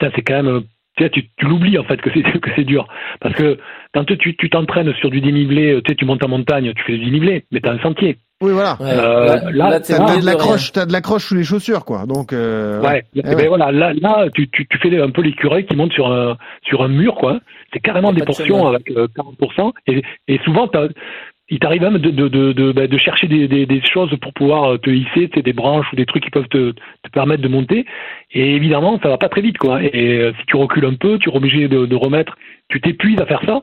[0.00, 0.62] tiens, c'est quand même,
[0.96, 2.86] tu sais, tu, tu l'oublies en fait que c'est que c'est dur,
[3.20, 3.58] parce que
[3.94, 6.98] quand tu tu t'entraînes sur du dénivelé, tu sais, tu montes en montagne, tu fais
[6.98, 8.18] du dénivelé, mais t'as un sentier.
[8.42, 8.76] Oui, voilà.
[8.80, 12.04] Ouais, Euh, là, T'as de l'accroche, t'as de l'accroche sous les chaussures, quoi.
[12.04, 13.02] Donc, euh, Ouais.
[13.14, 16.12] Eh ben voilà, là, là, tu, tu, tu fais un peu l'écureuil qui monte sur
[16.12, 17.40] un sur un mur, quoi.
[17.72, 19.72] C'est carrément des de portions avec euh, 40%.
[19.86, 20.88] Et, et souvent, t'as-
[21.48, 24.32] il t'arrive même de de de de, bah, de chercher des, des des choses pour
[24.32, 27.10] pouvoir euh, te hisser, tu sais, des branches ou des trucs qui peuvent te te
[27.12, 27.86] permettre de monter.
[28.32, 29.82] Et évidemment, ça va pas très vite, quoi.
[29.82, 32.36] Et euh, si tu recules un peu, tu es obligé de, de remettre.
[32.68, 33.62] Tu t'épuises à faire ça.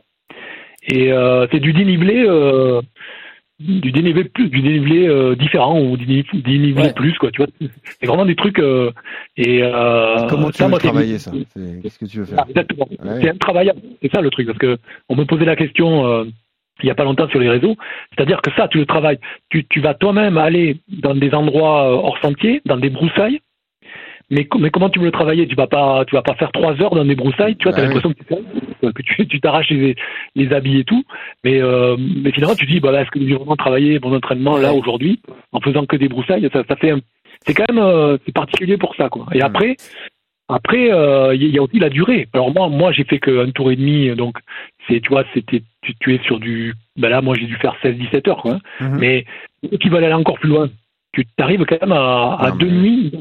[0.88, 2.24] Et euh, c'est du dénivelé.
[2.28, 2.82] Euh,
[3.60, 6.94] du dénivelé plus du dénivelé euh, différent ou du dénivelé, Ouais.
[6.94, 7.48] plus quoi tu vois
[8.02, 8.92] c'est vraiment des trucs euh,
[9.38, 11.32] et euh, Comment tu ça, veux moi, travailler ça?
[11.56, 12.40] C'est- Qu'est-ce que tu veux faire?
[12.42, 13.22] Ah, exactement Ouais.
[13.22, 16.26] c'est intravaillable c'est ça le truc parce que on me posait la question euh,
[16.82, 17.76] il y a pas longtemps sur les réseaux
[18.16, 21.96] c'est-à-dire que ça tu le travailles tu, tu vas toi-même aller dans des endroits euh,
[21.96, 23.40] hors sentier dans des broussailles
[24.30, 25.48] mais, co- mais comment tu veux le travailler?
[25.48, 27.56] Tu vas pas, tu vas pas faire trois heures dans des broussailles.
[27.56, 27.94] Tu vois, Bah t'as oui.
[27.94, 29.96] l'impression que tu que t'arraches les,
[30.36, 31.04] les habits et tout.
[31.44, 34.58] Mais, euh, mais finalement, tu te dis, bah, est-ce que j'ai vraiment travaillé mon entraînement
[34.58, 35.20] là aujourd'hui
[35.52, 36.50] en faisant que des broussailles?
[36.52, 37.02] Ça, ça fait, un-
[37.46, 39.28] c'est quand même, euh, c'est particulier pour ça, quoi.
[39.34, 39.76] Et après,
[40.50, 42.28] après, euh, il y a aussi la durée.
[42.34, 44.38] Alors moi, moi, j'ai fait qu'un tour et demi, donc
[44.88, 47.76] c'est, tu vois, c'était, tu, tu es sur du, ben là, moi, j'ai dû faire
[47.84, 48.60] 16-17 heures, quoi.
[48.80, 48.98] Mhm.
[49.00, 49.26] Mais
[49.80, 50.70] qui veulent aller encore plus loin.
[51.22, 53.12] Tu arrives quand même à, à deux nuits,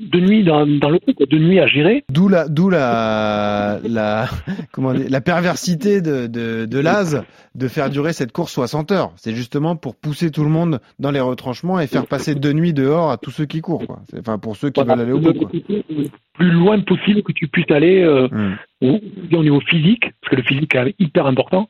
[0.00, 2.02] deux nuits dans, dans le coup, deux nuits à gérer.
[2.10, 4.26] D'où la, d'où la, la,
[4.72, 7.22] comment dire, la perversité de, de, de Laz
[7.54, 9.12] de faire durer cette course 60 heures.
[9.16, 12.72] C'est justement pour pousser tout le monde dans les retranchements et faire passer deux nuits
[12.72, 14.00] dehors à tous ceux qui courent, quoi.
[14.10, 15.50] C'est- Enfin, pour ceux qui veulent aller au bout, quoi.
[16.34, 18.54] plus loin possible que tu puisses aller euh, Hmm.
[18.80, 18.98] au,
[19.36, 21.68] au niveau physique, parce que le physique est hyper important,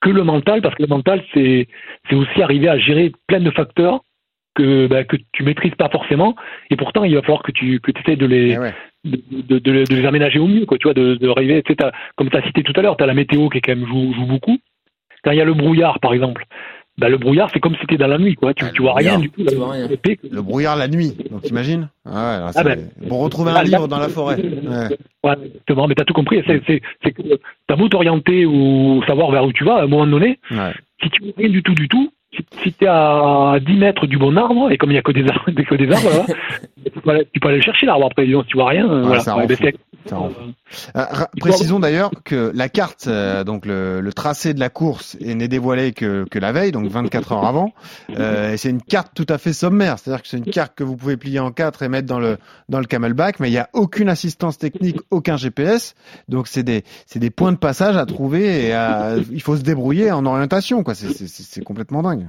[0.00, 1.66] que le mental, parce que le mental, c'est
[2.08, 4.04] c'est aussi arriver à gérer plein de facteurs
[4.58, 6.34] que bah, que tu maîtrises pas forcément,
[6.70, 8.74] et pourtant il va falloir que tu que essaies de les Eh ouais.
[9.04, 11.72] de, de, de- de les aménager au mieux, quoi, tu vois, de, de arriver, tu
[11.78, 13.74] sais, comme tu as cité tout à l'heure, tu as la météo qui est quand
[13.76, 14.58] même joue, joue beaucoup.
[15.24, 16.44] Quand il y a le brouillard, par exemple,
[16.98, 18.52] bah, le brouillard, c'est comme si c'était dans la nuit, quoi.
[18.54, 19.44] Tu, Ah, tu vois rien du tout.
[19.44, 19.86] tu rien.
[19.88, 21.88] que- Le brouillard la nuit, donc t'imagines?
[22.04, 24.36] Ah ouais, c'est- ben, Pour retrouver là, un livre dans la forêt.
[24.36, 24.88] Ouais.
[25.24, 26.42] Ouais, exactement, mais t'as tout compris.
[26.46, 27.22] C'est, c'est, c'est que
[27.68, 30.38] t'as beau t'orienter ou savoir vers où tu vas, à un moment donné,
[31.02, 34.18] si tu vois rien du tout, du tout, si, si t'es à 10 mètres du
[34.18, 36.34] bon arbre, et comme il n'y a que des arbres, que des arbres là,
[36.92, 38.88] tu, peux aller, tu peux aller le chercher l'arbre après, disons, si tu vois rien.
[38.90, 39.20] euh, voilà.
[40.96, 41.04] Euh,
[41.40, 45.48] précisons d'ailleurs que la carte, euh, donc le, le tracé de la course, est n'est
[45.48, 47.72] dévoilé que, que la veille, donc 24 heures avant.
[48.16, 50.84] Euh, et c'est une carte tout à fait sommaire, c'est-à-dire que c'est une carte que
[50.84, 53.58] vous pouvez plier en quatre et mettre dans le dans le camelback, mais il n'y
[53.58, 55.94] a aucune assistance technique, aucun GPS.
[56.28, 59.62] Donc c'est des c'est des points de passage à trouver et à- il faut se
[59.62, 60.94] débrouiller en orientation, quoi.
[60.94, 62.28] C'est complètement dingue.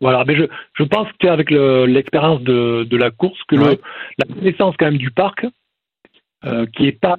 [0.00, 3.70] Voilà, mais je, je pense que avec le- l'expérience de, de la course, que Ouais.
[3.72, 3.78] le,
[4.18, 5.44] la connaissance quand même du parc,
[6.44, 7.16] euh, qui est pas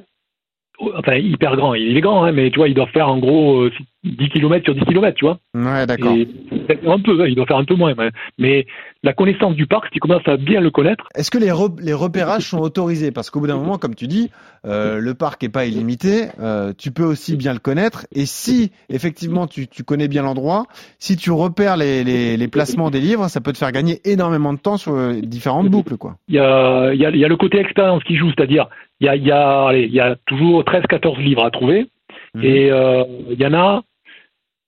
[0.96, 3.62] enfin hyper grand, il est grand, hein, mais tu vois, il doit faire en gros
[3.62, 3.72] euh,
[4.04, 5.40] 10 km sur 10 km, tu vois.
[5.56, 6.14] Ouais, d'accord.
[6.14, 7.94] Un peu, hein, il doit faire un peu moins.
[7.98, 8.66] Mais, mais
[9.04, 11.82] la connaissance du parc, si tu commences à bien le connaître, Est-ce que les, re-
[11.82, 13.12] les repérages sont autorisés?
[13.12, 14.30] Parce qu'au bout d'un moment, comme tu dis,
[14.66, 16.26] euh, le parc est pas illimité.
[16.40, 18.06] euh, tu peux aussi bien le connaître.
[18.14, 20.66] Et si effectivement tu, tu connais bien l'endroit,
[21.00, 24.54] si tu repères les, les, les placements des livres, ça peut te faire gagner énormément
[24.54, 26.16] de temps sur euh, différentes boucles, quoi.
[26.28, 28.68] il y a, il y, a, il y a le côté expérience qui joue, c'est-à-dire
[29.00, 31.88] il y a, il y, a, allez, il y a toujours 13-14 livres à trouver.
[32.38, 32.44] Mhm.
[32.46, 33.84] Et euh, il y en a,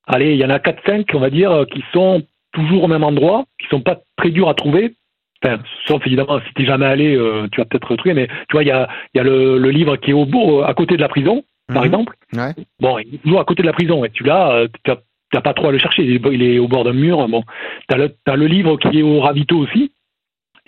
[0.08, 3.45] allez, il y en a 4-5, on va dire, qui sont toujours au même endroit,
[3.60, 4.95] qui sont pas très durs à trouver.
[5.43, 8.63] Enfin, sauf évidemment, si t'es jamais allé, euh, tu vas peut-être retrouver, mais tu vois,
[8.63, 10.97] il y a, il y a le, le livre qui est au beau, à côté
[10.97, 11.86] de la prison, par Mhm.
[11.88, 12.15] exemple.
[12.34, 12.53] Ouais.
[12.82, 14.97] Bon, il est toujours à côté de la prison, et tu l'as, euh, t'as
[15.32, 17.27] t'as pas trop à le chercher, il est, il est au bord d'un mur.
[17.29, 17.43] Bon,
[17.88, 19.91] t'as le, t'as le livre qui est au ravito aussi.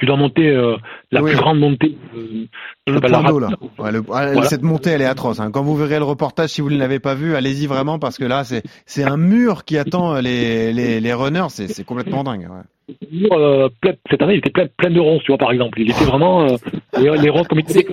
[0.01, 0.77] Tu dois monter euh,
[1.11, 1.29] la Oui.
[1.29, 1.95] plus grande montée.
[2.17, 2.47] euh,
[2.87, 3.57] Le point la d'eau, Ra- là.
[3.77, 4.43] Ouais, le- ouais, Voilà.
[4.45, 5.39] Cette montée, elle est atroce.
[5.39, 5.51] hein.
[5.51, 8.25] Quand vous verrez le reportage, si vous ne l'avez pas vu, allez-y vraiment parce que
[8.25, 11.49] là, c'est c'est un mur qui attend les, les, les runners.
[11.49, 12.47] C'est c'est complètement dingue.
[12.49, 13.27] Ouais.
[13.31, 15.79] euh, plein- cette année, il était plein, plein de ronces, tu vois, par exemple.
[15.79, 16.45] Il était vraiment.
[16.49, 16.55] euh,
[16.97, 17.85] les, les ronces, comme il était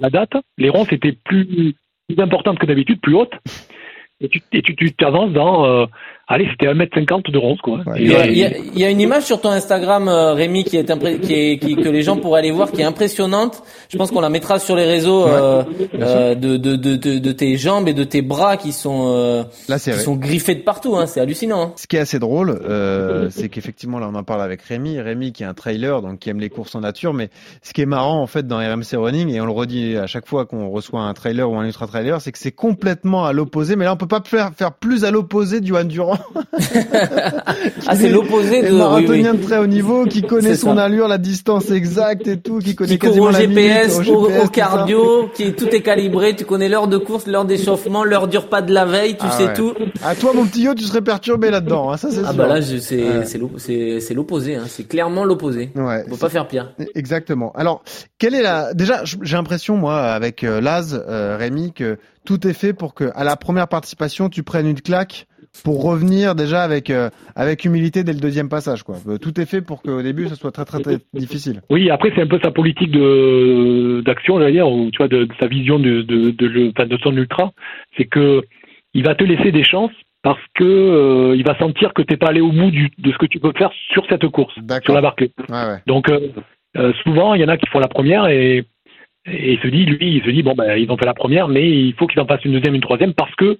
[0.00, 1.76] la date, les ronces étaient plus,
[2.08, 3.34] plus importantes que d'habitude, plus hautes.
[4.20, 5.86] Et tu et tu tu t'avances dans.
[6.28, 7.78] Allez, c'était 1m50 de ronces, quoi.
[7.86, 8.00] Ouais.
[8.00, 9.50] Et Il y, là, a, il y a- il y a une image sur ton
[9.50, 12.72] Instagram, euh, Rémi, qui est, impré- qui est qui, que les gens pourraient aller voir,
[12.72, 13.62] qui est impressionnante.
[13.88, 15.62] Je pense qu'on la mettra sur les réseaux euh,
[16.00, 19.44] euh, de, de, de, de, de tes jambes et de tes bras qui sont euh,
[19.68, 20.96] Là, qui sont griffés de partout.
[20.96, 21.62] Hein, c'est hallucinant.
[21.62, 21.72] hein.
[21.76, 25.00] Ce qui est assez drôle, euh, c'est qu'effectivement, là, on en parle avec Rémi.
[25.00, 27.14] Rémi, qui est un trailer, donc qui aime les courses en nature.
[27.14, 27.30] Mais
[27.62, 30.26] ce qui est marrant, en fait, dans RMC Running, et on le redit à chaque
[30.26, 33.76] fois qu'on reçoit un trailer ou un ultra trailer, c'est que c'est complètement à l'opposé.
[33.76, 36.15] Mais là, on peut pas faire, faire plus à l'opposé du Durand.
[37.86, 39.38] Ah, c'est l'opposé de Et oui, marathonien oui.
[39.38, 40.84] de très haut niveau, qui connaît son ça.
[40.84, 44.26] allure, la distance exacte et tout, qui connaît qui quasiment au la GPS, minute, au,
[44.28, 46.34] GPS, au cardio, qui tout est calibré.
[46.36, 49.16] Tu connais l'heure de course, l'heure d'échauffement, l'heure du repas de la veille.
[49.16, 49.54] Tu Ah sais ouais.
[49.54, 49.74] tout.
[50.04, 51.90] À toi, mon petit yo, tu serais perturbé là-dedans.
[51.92, 52.34] Hein, ça, c'est Ah sûr.
[52.34, 54.14] bah là, c'est Ouais.
[54.14, 54.56] l'opposé.
[54.56, 54.64] Hein.
[54.68, 55.70] C'est clairement l'opposé.
[55.74, 56.72] Ouais, On peut pas faire pire.
[56.94, 57.52] Exactement.
[57.54, 57.82] Alors,
[58.18, 62.52] quelle est la déjà j'ai l'impression moi avec euh, Laz, euh, Rémi que tout est
[62.52, 65.26] fait pour que à la première participation tu prennes une claque
[65.64, 68.96] pour revenir déjà avec euh, avec humilité dès le deuxième passage quoi.
[69.08, 71.60] Euh, Tout est fait pour qu'au début ça soit très très, très difficile.
[71.70, 75.32] Oui, après c'est un peu sa politique de d'action, dire, ou tu vois, de, de
[75.40, 77.52] sa vision de de, de, le- enfin, de son ultra,
[77.96, 78.42] c'est que
[78.94, 79.92] il va te laisser des chances
[80.22, 83.18] parce que euh, il va sentir que t'es pas allé au bout du, de ce
[83.18, 85.30] que tu peux faire sur cette course, sur la Barclay.
[85.48, 85.78] Ouais ouais.
[85.86, 88.64] Donc euh, souvent il y en a qui font la première et
[89.28, 91.48] et il se dit, lui, il se dit, bon, ben, ils ont fait la première,
[91.48, 93.58] mais il faut qu'ils en fassent une deuxième, une troisième, parce que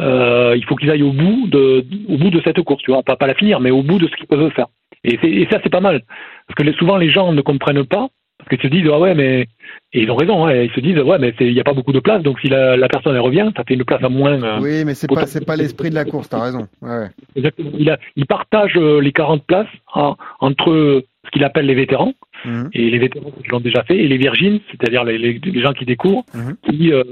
[0.00, 3.02] euh, il faut qu'ils aillent au bout de, au bout de cette course, tu vois,
[3.02, 4.66] pas, pas la finir, mais au bout de ce qu'ils peuvent faire.
[5.04, 6.02] Et, et ça, c'est pas mal,
[6.46, 9.14] parce que les- souvent les gens ne comprennent pas, parce qu'ils se disent, ah ouais,
[9.14, 9.46] mais
[9.92, 11.92] et ils ont raison, hein, ils se disent, ouais, mais il n'y a pas beaucoup
[11.92, 14.42] de place, donc si la, la personne elle revient, ça fait une place à moins.
[14.42, 16.66] euh, Oui, mais c'est pas c'est pas l'esprit de la course, t'as raison.
[16.80, 17.08] Ouais, ouais.
[17.36, 17.70] Exactement.
[17.78, 22.14] Il, a, il partage euh, les 40 places en- entre ce qu'il appelle les vétérans,
[22.44, 22.70] Mhm.
[22.72, 25.72] et les vétérans qui l'ont déjà fait, et les virgines, c'est-à-dire les, les, les gens
[25.72, 26.56] qui découvrent, Mhm.
[26.68, 27.02] qui, euh,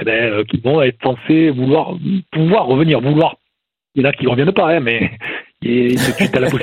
[0.00, 1.96] eh ben, euh, qui vont être censés vouloir
[2.32, 3.36] pouvoir revenir, vouloir.
[3.96, 5.10] Il y en a qui ne reviennent pas, hein, mais
[5.62, 6.48] et, tu as la.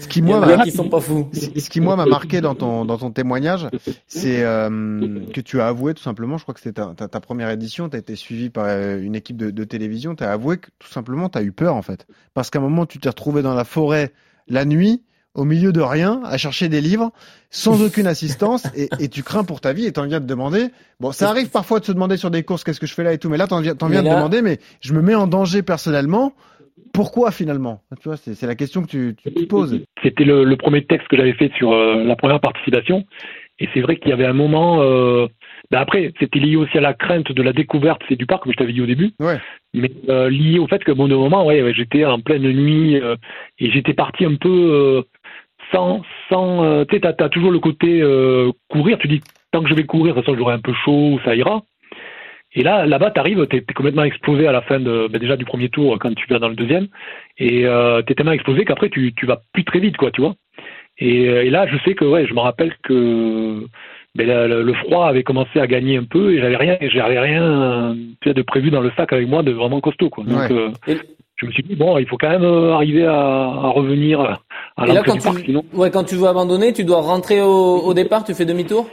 [0.00, 1.28] Ce qui Il y moi m'a a qui sont pas fous.
[1.34, 3.66] ce qui moi m'a marqué dans ton dans ton témoignage,
[4.06, 7.20] c'est euh, que tu as avoué tout simplement, je crois que c'était ta, ta, ta
[7.20, 10.32] première édition, tu as été suivi par euh, une équipe de, de télévision, tu as
[10.32, 12.06] avoué que tout simplement tu as eu peur en fait.
[12.32, 14.12] Parce qu'à un moment tu t'es retrouvé dans la forêt
[14.48, 15.02] la nuit,
[15.38, 17.10] au milieu de rien, à chercher des livres,
[17.50, 20.66] sans aucune assistance, et, et tu crains pour ta vie et t'en viens de demander.
[21.00, 23.12] Bon, ça arrive parfois de se demander sur des courses qu'est-ce que je fais là
[23.12, 25.00] et tout, mais là t'en viens, t'en viens Mais de là- demander, mais je me
[25.00, 26.32] mets en danger personnellement.
[26.92, 27.82] Pourquoi finalement?
[28.02, 29.80] Tu vois, c'est c'est la question que tu, tu te poses.
[30.02, 33.04] C'était le, le premier texte que j'avais fait sur euh, la première participation.
[33.60, 34.80] Et c'est vrai qu'il y avait un moment.
[34.82, 35.26] Euh,
[35.70, 38.52] ben après, c'était lié aussi à la crainte de la découverte c'est du parc, comme
[38.52, 39.10] je t'avais dit au début.
[39.20, 39.38] Ouais.
[39.74, 42.98] Mais euh, lié au fait que, bon, de moment, ouais, ouais, j'étais en pleine nuit
[43.00, 43.16] euh,
[43.58, 45.02] et j'étais parti un peu euh,
[45.72, 46.02] sans.
[46.28, 48.98] sans euh, tu sais, t'as as toujours le côté euh, courir.
[48.98, 49.20] Tu dis,
[49.52, 51.62] tant que je vais courir, de toute façon, j'aurai un peu chaud, ça ira.
[52.54, 55.44] Et là, là-bas, t'arrives, t'es es complètement explosé à la fin de, ben déjà du
[55.44, 56.88] premier tour quand tu vas dans le deuxième,
[57.36, 60.34] et euh, t'es tellement explosé qu'après tu, tu vas plus très vite, quoi, tu vois.
[60.98, 63.64] Et, et là, je sais que, ouais, je me rappelle que
[64.14, 67.94] ben, le, le froid avait commencé à gagner un peu, et j'avais rien, j'avais rien
[68.22, 70.24] tu sais, de prévu dans le sac avec moi de vraiment costaud, quoi.
[70.24, 70.72] Donc, Ouais.
[70.88, 70.94] euh,
[71.38, 74.20] je me suis dit bon, il faut quand même euh, arriver à, à revenir
[74.76, 75.64] à l'entrée quand du parc, tu, sinon.
[75.72, 78.88] ouais, quand tu veux abandonner, tu dois rentrer au, au départ, tu fais demi-tour?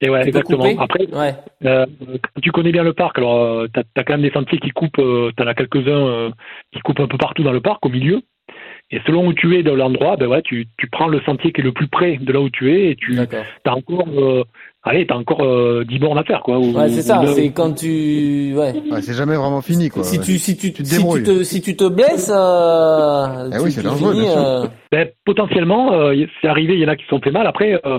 [0.00, 0.64] Et ouais, Tu exactement.
[0.78, 1.34] Après, Ouais.
[1.64, 4.58] Euh, quand tu connais bien le parc, alors euh, t'as as quand même des sentiers
[4.58, 6.30] qui coupent, euh, t'en as quelques-uns euh,
[6.72, 8.20] qui coupent un peu partout dans le parc, au milieu.
[8.90, 11.62] Et selon où tu es dans l'endroit, ben ouais, tu, tu prends le sentier qui
[11.62, 14.06] est le plus près de là où tu es et tu as encore,
[14.84, 16.58] allez, t'as encore euh, 10 bornes à faire, quoi.
[16.58, 17.20] ou- Ouais, c'est ça.
[17.34, 18.72] C'est quand tu, ouais.
[18.90, 20.04] Ouais, c'est jamais vraiment fini quoi.
[20.04, 23.72] Si tu, si tu, te si tu te, si tu te blesses, euh, tu- oui,
[23.72, 24.40] c'est tu dangereux, finis, bien sûr.
[24.46, 27.46] euh, Ben, potentiellement, euh, c'est arrivé, il y en a qui se sont fait mal.
[27.46, 27.98] Après, euh,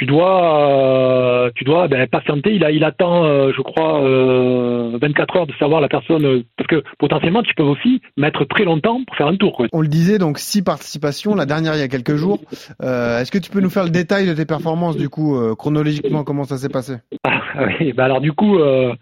[0.00, 2.54] tu dois, euh, tu dois ben, patienter.
[2.54, 6.42] Il, a, il attend, euh, je crois, euh, 24 heures de savoir la personne, euh,
[6.56, 9.52] parce que potentiellement, tu peux aussi mettre très longtemps pour faire un tour.
[9.52, 9.66] Quoi.
[9.74, 12.40] On le disait, donc six participations, la dernière il y a quelques jours.
[12.82, 15.54] Euh, Est-ce que tu peux nous faire le détail de tes performances du coup, euh,
[15.54, 16.94] chronologiquement, comment ça s'est passé?
[17.24, 17.42] Ah,
[17.80, 18.94] oui, ben alors du coup, euh,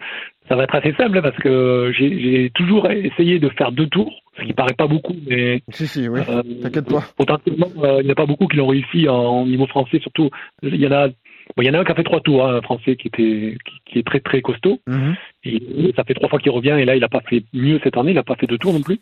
[0.48, 4.44] ça va être assez simple parce que j'ai toujours essayé de faire deux tours, ce
[4.44, 6.20] qui paraît pas beaucoup, mais Si, si, oui.
[6.28, 7.04] euh, T'inquiète pas.
[7.16, 10.30] potentiellement, euh, il n'y en a pas beaucoup qui l'ont réussi en, niveau français, surtout.
[10.62, 11.14] Il y en a, bon,
[11.58, 13.56] il y en a un qui a fait trois tours, hein, un français qui était,
[13.64, 14.80] qui, qui est très très costaud.
[14.86, 15.14] Mhm.
[15.44, 17.96] Et ça fait trois fois qu'il revient et là, il n'a pas fait mieux cette
[17.96, 19.00] année, il n'a pas fait deux tours non plus.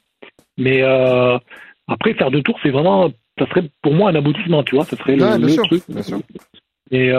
[0.59, 1.39] Mais euh,
[1.87, 4.97] après, faire deux tours, c'est vraiment, ça serait pour moi un aboutissement, tu vois, ça
[4.97, 5.83] serait le, Ouais, bien le sûr, truc.
[5.89, 6.19] bien sûr.
[6.91, 7.11] Et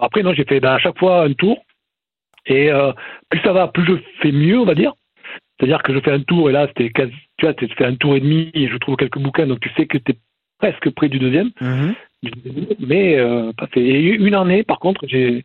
[0.00, 1.58] après, non, j'ai fait ben, à chaque fois un tour.
[2.46, 2.92] Et euh,
[3.30, 4.92] plus ça va, plus je fais mieux, on va dire.
[5.58, 7.94] C'est-à-dire que je fais un tour et là, c'était quasi, tu vois, tu fais un
[7.94, 10.16] tour et demi et je trouve quelques bouquins, donc tu sais que tu es
[10.58, 11.50] presque près du deuxième.
[11.60, 11.94] Mhm.
[12.80, 13.82] Mais euh, pas fait.
[13.82, 15.44] Et une année, par contre, j'ai,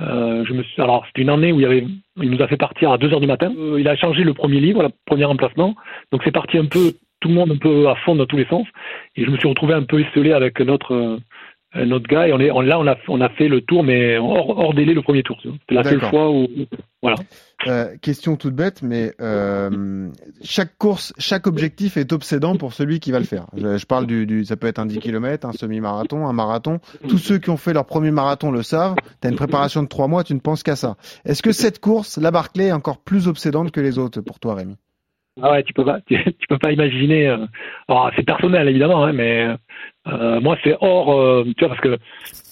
[0.00, 1.86] euh, je me suis, alors c'était une année où il y avait,
[2.20, 3.52] il nous a fait partir à 2 heures du matin.
[3.56, 5.74] Euh, il a changé le premier livre, le premier emplacement.
[6.12, 8.46] Donc c'est parti un peu, tout le monde un peu à fond dans tous les
[8.46, 8.66] sens.
[9.16, 11.18] Et je me suis retrouvé un peu esselé avec notre
[11.76, 13.60] euh, un autre gars et on est on- là on a on a fait le
[13.60, 15.36] tour mais hors, hors délai le premier tour.
[15.40, 15.48] tu.
[15.60, 16.46] C'était la seule fois où
[17.02, 17.16] voilà.
[17.66, 20.08] Euh, question toute bête, mais euh,
[20.42, 23.46] chaque course, chaque objectif est obsédant pour celui qui va le faire.
[23.56, 26.78] Je, je parle du, du, ça peut être un 10 km, un semi-marathon, un marathon.
[27.08, 28.94] Tous ceux qui ont fait leur premier marathon le savent.
[29.20, 30.96] T'as une préparation de trois mois, tu ne penses qu'à ça.
[31.24, 34.54] Est-ce que cette course, la Barclay, est encore plus obsédante que les autres pour toi,
[34.54, 34.76] Rémi?
[35.42, 37.28] Ah ouais, tu peux pas, tu, tu peux pas imaginer.
[37.28, 37.38] euh,
[37.88, 39.48] alors c'est personnel évidemment, hein, mais
[40.08, 41.96] euh, moi c'est hors, euh, tu vois, parce que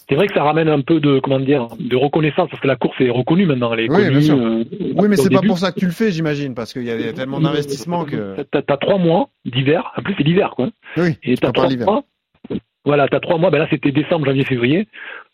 [0.08, 2.76] c'est vrai que ça ramène un peu de comment dire, de reconnaissance parce que la
[2.76, 4.10] course est reconnue maintenant, elle est Oui, connue.
[4.10, 4.36] bien sûr.
[4.38, 7.12] Oui, mais c'est pas pour ça que tu le fais, j'imagine, parce qu'il y a
[7.12, 8.36] tellement d'investissement que.
[8.50, 10.68] T'as as trois mois d'hiver, en plus c'est l'hiver quoi.
[10.96, 12.04] Oui, Et t'as trois mois.
[12.84, 13.50] Voilà, t'as trois mois.
[13.50, 14.86] Ben là c'était décembre, janvier, février,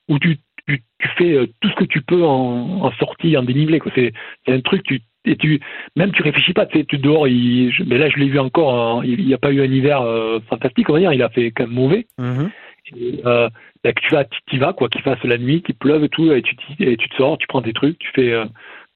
[0.09, 0.39] où tu
[0.69, 4.13] tu, tu fais tout ce que tu peux en, en sortie, en dénivelé c'est
[4.47, 5.61] un truc tu et tu
[5.97, 7.29] même tu réfléchis pas, tu tu dehors.
[7.29, 8.75] Il, je- mais là je l'ai vu encore.
[8.75, 11.13] hein, il n'y a pas eu un hiver euh, fantastique, on va dire.
[11.13, 12.07] Il a fait quand même mauvais.
[12.19, 12.51] Mhm.
[12.97, 13.49] Et, euh,
[13.85, 16.31] que tu vas, tu y vas quoi, qu'il fasse la nuit, qu'il pleuve et tout,
[16.33, 18.45] et tu, t'y- et tu te sors, tu prends des trucs, tu fais euh,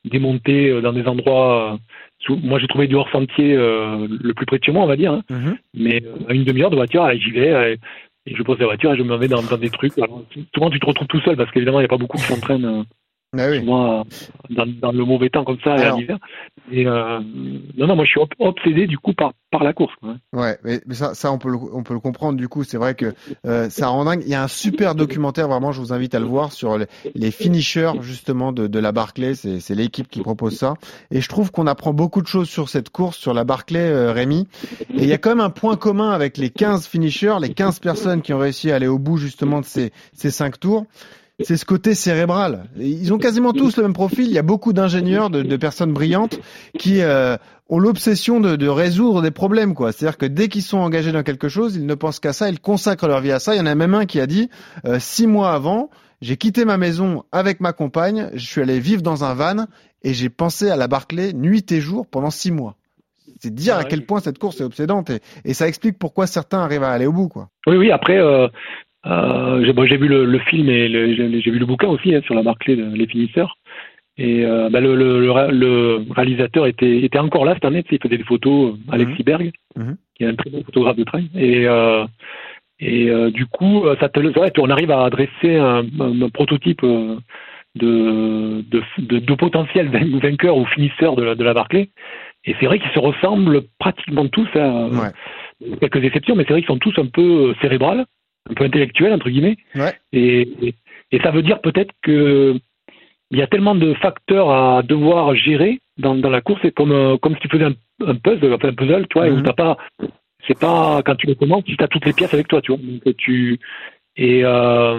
[0.04, 1.78] des montées euh, dans des endroits.
[2.20, 4.96] sous- moi j'ai trouvé du hors sentier le plus près de chez moi, on va
[4.96, 5.12] dire.
[5.12, 5.22] hein.
[5.30, 5.56] Mhm.
[5.74, 7.78] Mais à une demi-heure de voiture, allez, j'y vais.
[8.28, 9.96] et je pose la voiture et je me mets dans, dans des trucs.
[9.98, 12.24] Alors, souvent, tu te retrouves tout seul parce qu'évidemment, il n'y a pas beaucoup qui
[12.24, 12.84] s'entraînent
[13.38, 13.58] Ah oui.
[13.58, 14.02] euh,
[14.50, 15.96] dans, dans le mauvais temps comme ça et Alors.
[15.96, 16.18] en hiver.
[16.72, 17.20] Et euh,
[17.76, 19.94] non, non, moi, je suis ob- obsédé du coup par, par la course.
[20.00, 20.16] quoi.
[20.32, 22.36] Ouais, mais, mais ça, ça on peut le, on peut le comprendre.
[22.36, 23.14] Du coup, c'est vrai que
[23.46, 24.22] euh, ça rend dingue.
[24.24, 26.86] Il y a un super documentaire, vraiment, je vous invite à le voir sur les,
[27.14, 29.34] les finishers justement de, de la Barclay.
[29.34, 30.74] C'est, c'est l'équipe qui propose ça.
[31.10, 34.12] Et je trouve qu'on apprend beaucoup de choses sur cette course, sur la Barclay, euh,
[34.12, 34.48] Rémi.
[34.94, 37.78] Et il y a quand même un point commun avec les 15 finishers, les 15
[37.78, 40.86] personnes qui ont réussi à aller au bout justement de ces, ces cinq tours.
[41.40, 42.64] C'est ce côté cérébral.
[42.78, 44.26] Ils ont quasiment tous le même profil.
[44.26, 46.38] Il y a beaucoup d'ingénieurs, de, de, personnes brillantes
[46.78, 47.36] qui euh,
[47.68, 49.74] ont l'obsession de, de, résoudre des problèmes.
[49.74, 49.92] quoi.
[49.92, 52.60] C'est-à-dire que dès qu'ils sont engagés dans quelque chose, ils ne pensent qu'à ça, ils
[52.60, 53.54] consacrent leur vie à ça.
[53.54, 54.48] Il y en a même un qui a dit,
[54.86, 55.90] euh, six mois avant,
[56.22, 59.66] j'ai quitté ma maison avec ma compagne, je suis allé vivre dans un van
[60.02, 62.76] et j'ai pensé à la Barclay nuit et jour pendant six mois.
[63.40, 66.26] C'est dire Ah à quel point cette course est obsédante et, et, ça explique pourquoi
[66.26, 67.28] certains arrivent à aller au bout.
[67.28, 67.50] quoi.
[67.66, 67.90] Oui, oui.
[67.90, 68.48] Après, euh,
[69.06, 72.34] euh, j'ai bon, vu le, le, film et j'ai vu le bouquin aussi hein, sur
[72.34, 73.56] la Barclay, les finisseurs.
[74.18, 77.84] Et euh, bah, le, réalisateur était, était encore là cette année.
[77.90, 79.24] Il faisait des photos, euh, Alexis Mhm.
[79.24, 79.52] Berg,
[80.14, 81.28] qui est un très bon photographe de trail.
[81.34, 82.04] Et, euh,
[82.80, 87.16] et du coup, ça te, ouais, on arrive à dresser un, un, un prototype de,
[87.74, 91.88] de, de, de, potentiel vainqueur ou finisseur de la, de la Barclay.
[92.44, 95.78] Et c'est vrai qu'ils se ressemblent pratiquement tous, à, ouais.
[95.80, 98.04] quelques exceptions, mais c'est vrai qu'ils sont tous un peu cérébrales,
[98.50, 99.56] un peu intellectuels, entre guillemets.
[99.74, 99.92] Ouais.
[100.12, 100.74] Et, et,
[101.12, 102.54] et, ça veut dire peut-être que
[103.30, 106.92] il y a tellement de facteurs à devoir gérer dans, dans la course, c'est comme,
[106.92, 107.74] euh, comme si tu faisais un,
[108.06, 109.32] un puzzle, enfin un puzzle, tu vois, Mhm.
[109.32, 109.40] mm -hmm.
[109.40, 109.76] où t'as pas,
[110.46, 112.80] c'est pas quand tu le commences, tu as toutes les pièces avec toi, tu vois.
[112.80, 113.58] Donc tu
[114.16, 114.98] et euh,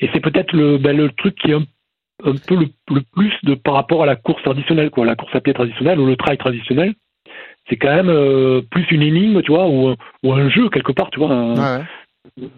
[0.00, 1.66] et c'est peut-être le ben, le truc qui est un,
[2.24, 2.66] un peu le,
[2.96, 6.00] le, plus de par rapport à la course traditionnelle, quoi, la course à pied traditionnelle
[6.00, 6.94] ou le trail traditionnel.
[7.68, 11.10] C'est quand même euh, plus une énigme, tu vois, ou, ou un jeu quelque part,
[11.10, 11.32] tu vois.
[11.32, 11.84] Un, ouais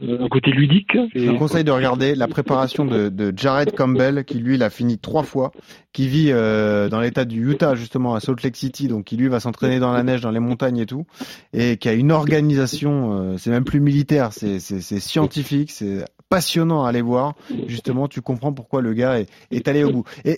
[0.02, 0.96] un côté ludique.
[1.14, 4.98] Je vous conseille de regarder la préparation de, de, Jared Campbell, qui lui l'a fini
[4.98, 5.52] trois fois,
[5.92, 9.28] qui vit euh, dans l'état du Utah justement à Salt Lake City, donc qui lui
[9.28, 11.06] va s'entraîner dans la neige, dans les montagnes et tout,
[11.52, 16.90] et qui a une organisation, euh, c'est même plus militaire, c'est scientifique, c'est passionnant à
[16.90, 17.34] aller voir.
[17.66, 20.04] Justement, tu comprends pourquoi le gars est, est allé au bout.
[20.24, 20.36] Et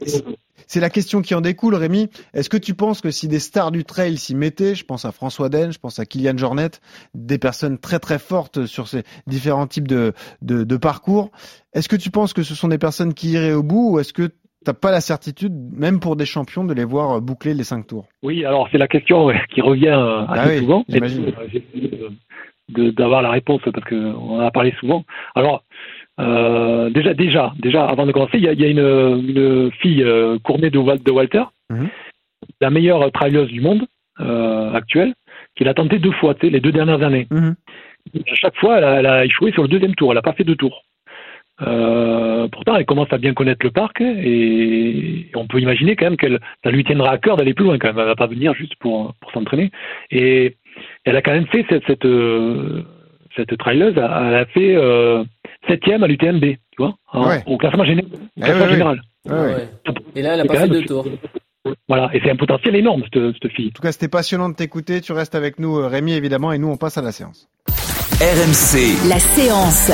[0.66, 2.09] c'est la question qui en découle, Rémi.
[2.35, 5.12] Est-ce que tu penses que si des stars du trail s'y mettaient, je pense à
[5.12, 6.70] François Den, je pense à Kylian Jornet,
[7.14, 11.31] des personnes très très fortes sur ces différents types de, de, de parcours,
[11.72, 14.12] est-ce que tu penses que ce sont des personnes qui iraient au bout ou est-ce
[14.12, 14.31] que
[14.64, 18.07] t'as pas la certitude, même pour des champions, de les voir boucler les cinq tours?
[18.22, 19.88] Oui, alors c'est la question ouais, qui revient
[20.29, 20.85] assez ah oui, souvent.
[22.98, 25.04] D'avoir la réponse parce qu'on en a parlé souvent.
[25.35, 25.62] Alors,
[26.20, 28.78] euh, déjà, déjà, déjà, avant de commencer, il y a, il y a une,
[29.30, 31.76] une, fille euh, cournée de, de Walter, Mhm.
[31.78, 31.88] mm -hmm.
[32.61, 33.83] la meilleure traileuse du monde
[34.20, 35.12] euh, actuelle,
[35.54, 37.26] qui l'a tenté deux fois, les deux dernières années.
[37.30, 37.54] Mm -hmm.
[38.33, 40.09] À chaque fois, elle a, elle a, échoué sur le deuxième tour.
[40.11, 40.78] Elle n'a pas fait deux tours.
[41.62, 46.16] Euh, pourtant, elle commence à bien connaître le parc et on peut imaginer quand même
[46.16, 47.98] qu'elle, ça lui tiendra à cœur d'aller plus loin quand même.
[47.98, 49.70] Elle va pas venir juste pour, pour s'entraîner.
[50.11, 50.56] Et
[51.05, 52.83] elle a quand même fait cette, cette, euh,
[53.37, 55.25] cette traileuse, elle a fait euh,
[55.69, 57.43] septième à l'UTMB, tu vois, en, ouais.
[57.47, 59.01] au classement, géné au classement ouais, ouais, général.
[60.14, 61.07] Et là, elle a pas fait deux tours.
[61.88, 63.69] Voilà, et c'est un potentiel énorme, cette, cette fille.
[63.69, 65.01] En tout cas, c'était passionnant de t'écouter.
[65.03, 67.49] Tu restes avec nous, Rémi, évidemment, et nous, on passe à la séance.
[68.20, 69.09] RMC.
[69.09, 69.90] La séance.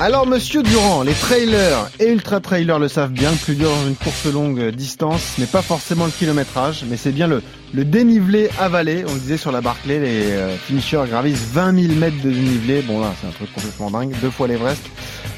[0.00, 3.32] Alors, monsieur Durand, les trailers et ultra trailers le savent bien.
[3.32, 6.96] Le plus dur dans une course longue distance ce n'est pas forcément le kilométrage, mais
[6.96, 7.42] c'est bien le,
[7.74, 9.04] le dénivelé avalé.
[9.06, 12.80] On le disait sur la Barclay, les euh, finishers gravissent 20 000 mètres de dénivelé.
[12.80, 14.14] Bon, là, c'est un truc complètement dingue.
[14.22, 14.80] Deux fois l'Everest.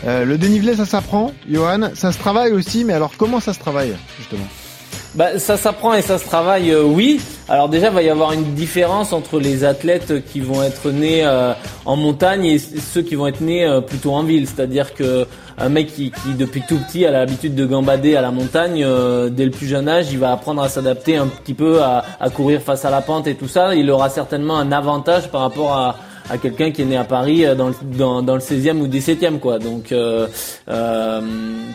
[0.05, 1.91] Euh, le dénivelé, ça s'apprend, Johan.
[1.95, 4.47] Ça se travaille aussi, mais alors comment ça se travaille, justement?
[5.15, 7.21] Bah, ça s'apprend et ça se travaille, euh, oui.
[7.49, 11.23] Alors déjà, il va y avoir une différence entre les athlètes qui vont être nés
[11.25, 11.53] euh,
[11.85, 14.47] en montagne et ceux qui vont être nés euh, plutôt en ville.
[14.47, 15.27] C'est-à-dire que
[15.59, 19.29] un mec qui, qui, depuis tout petit a l'habitude de gambader à la montagne, euh,
[19.29, 22.31] dès le plus jeune âge, il va apprendre à s'adapter un petit peu à, à
[22.31, 23.75] courir face à la pente et tout ça.
[23.75, 25.97] Il aura certainement un avantage par rapport à
[26.31, 29.59] à quelqu'un qui est né à Paris dans le, dans, le 16e ou 17e quoi.
[29.59, 30.27] Donc euh,
[30.69, 31.21] euh,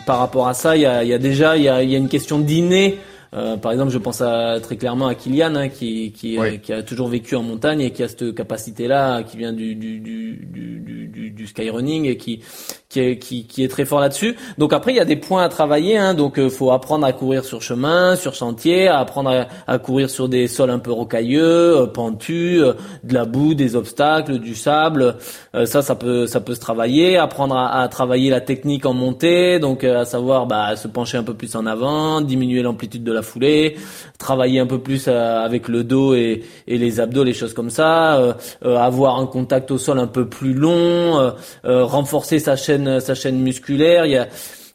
[0.06, 1.98] par rapport à ça, il y a, y a déjà il y a, y a
[1.98, 2.98] une question d'inné
[3.34, 6.60] euh, par exemple, je pense à, très clairement à Kylian, hein, qui, qui, oui.
[6.60, 10.00] qui, a toujours vécu en montagne et qui a cette capacité-là, qui vient du, du,
[10.00, 12.40] du, du, du, du skyrunning et qui,
[12.88, 14.36] qui, est, qui, qui est très fort là-dessus.
[14.56, 15.98] Donc après, il y a des points à travailler.
[15.98, 19.78] Hein, donc, euh, faut apprendre à courir sur chemin, sur sentier, à apprendre à, à
[19.78, 24.38] courir sur des sols un peu rocailleux, euh, pentus, euh, de la boue, des obstacles,
[24.38, 25.16] du sable.
[25.54, 27.18] Euh, ça, ça peut, ça peut se travailler.
[27.18, 31.22] Apprendre à, à travailler la technique en montée, donc à savoir bah, se pencher un
[31.22, 33.76] peu plus en avant, diminuer l'amplitude de la foulée,
[34.18, 37.70] travailler un peu plus euh, avec le dos et, et, les abdos, les choses comme
[37.70, 38.32] ça, euh,
[38.64, 41.32] euh, avoir un contact au sol un peu plus long,
[41.64, 44.06] renforcer sa chaîne, sa chaîne musculaire.
[44.06, 44.28] Il y a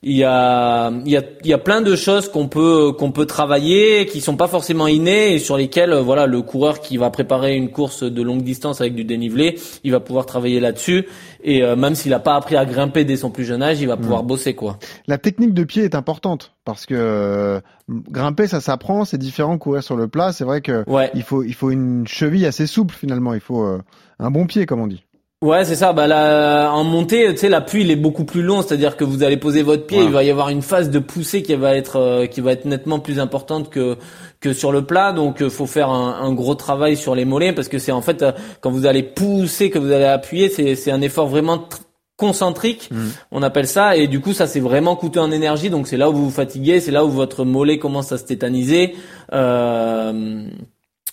[0.04, 3.12] il y a il y a il y a plein de choses qu'on peut qu'on
[3.12, 7.10] peut travailler qui sont pas forcément innées et sur lesquelles voilà le coureur qui va
[7.10, 11.08] préparer une course de longue distance avec du dénivelé il va pouvoir travailler là-dessus.
[11.46, 13.88] Et euh, même s'il a pas appris à grimper dès son plus jeune âge il
[13.88, 14.28] va pouvoir mmh.
[14.28, 14.78] bosser quoi.
[15.08, 19.84] La technique de pied est importante parce que euh, grimper ça s'apprend c'est différent courir
[19.84, 20.34] sur le plat.
[20.34, 21.12] C'est vrai que ouais.
[21.14, 23.34] il faut il faut une cheville assez souple finalement.
[23.34, 23.82] Il faut euh,
[24.20, 25.04] un bon pied comme on dit
[25.44, 25.92] Ouais, c'est ça.
[25.92, 29.24] Bah là, en montée, tu sais, l'appui il est beaucoup plus long, c'est-à-dire que vous
[29.24, 31.98] allez poser votre pied, il va y avoir une phase de poussée qui va être
[31.98, 33.98] euh, qui va être nettement plus importante que
[34.40, 35.12] que sur le plat.
[35.12, 38.02] Donc, euh, faut faire un, un, gros travail sur les mollets parce que c'est en
[38.02, 38.32] fait euh,
[38.62, 41.68] quand vous allez pousser, que vous allez appuyer, c'est c'est un effort vraiment
[42.16, 43.08] concentrique, mm.
[43.32, 46.10] on appelle ça, et du coup ça c'est vraiment coûteux en énergie, donc c'est là
[46.10, 48.96] où vous vous fatiguez, c'est là où votre mollet commence à se tétaniser.
[49.34, 50.46] Euh,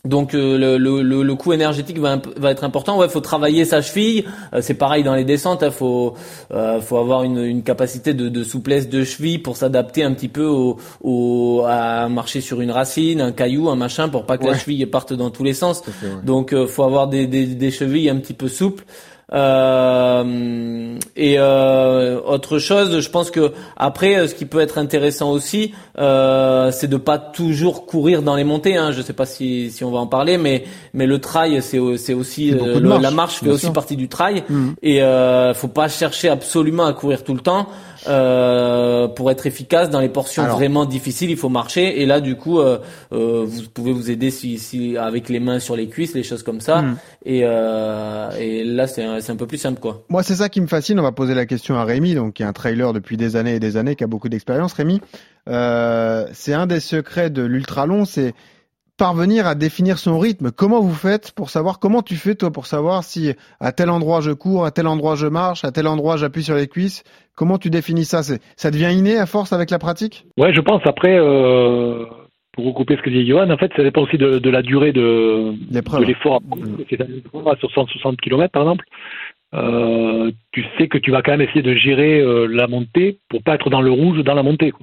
[0.06, 2.98] donc euh, le, le, le, coût énergétique va, va être important.
[2.98, 4.24] Ouais, faut travailler sa cheville.
[4.54, 5.60] Euh, c'est pareil dans les descentes.
[5.60, 6.14] Il hein, faut
[6.52, 10.28] euh, faut avoir une, une capacité de, de, souplesse de cheville pour s'adapter un petit
[10.28, 14.46] peu au, au, à marcher sur une racine, un caillou, un machin, pour pas que
[14.46, 15.82] la cheville parte dans tous les sens.
[16.24, 18.84] Donc faut avoir des, des, des chevilles un petit peu souples.
[19.32, 25.72] Euh, et euh, autre chose, je pense que après, ce qui peut être intéressant aussi,
[25.98, 28.76] euh, c'est de pas toujours courir dans les montées.
[28.76, 28.92] Hein.
[28.92, 30.64] Je sais pas si, si on va en parler, mais
[30.94, 34.44] mais le trail, c'est c'est aussi euh, la marche fait aussi partie du trail.
[34.48, 34.68] Mmh.
[34.82, 37.68] Et euh, faut pas chercher absolument à courir tout le temps.
[38.08, 42.00] Euh, pour être efficace dans les portions vraiment difficiles, il faut marcher.
[42.00, 42.78] Et là, du coup, euh,
[43.12, 46.42] euh, vous pouvez vous aider si, si, avec les mains sur les cuisses, les choses
[46.42, 46.82] comme ça.
[46.82, 46.96] Hmm.
[47.24, 50.04] Et, euh, et là, c'est un, un, peu plus simple, quoi.
[50.08, 50.98] Moi, c'est ça qui me fascine.
[50.98, 53.54] On va poser la question à Rémi, donc qui est un trailer depuis des années
[53.54, 54.72] et des années, qui a beaucoup d'expérience.
[54.72, 55.00] Rémi,
[55.46, 58.34] c'est un des secrets de l'ultra long, c'est
[59.00, 60.50] parvenir à définir son rythme.
[60.54, 64.20] Comment vous faites pour savoir comment tu fais toi pour savoir si à tel endroit
[64.20, 67.02] je cours, à tel endroit je marche, à tel endroit j'appuie sur les cuisses.
[67.34, 68.20] Comment tu définis ça?
[68.22, 70.26] Ça devient inné à force avec la pratique?
[70.36, 70.82] Ouais, je pense.
[70.84, 72.04] Après, euh,
[72.52, 75.54] pour recouper ce que dit Johan, en fait, ça dépend aussi de, la durée de,
[76.04, 76.42] l'effort.
[76.90, 77.06] C'est à
[77.58, 78.84] 160 km par exemple.
[79.54, 83.42] Euh, tu sais que tu vas quand même essayer de gérer euh, la montée pour
[83.42, 84.74] pas être dans le rouge dans la montée.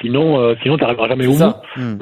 [0.00, 1.54] Sinon, sinon, tu n'arriveras jamais au bout.
[1.76, 1.98] Hmm.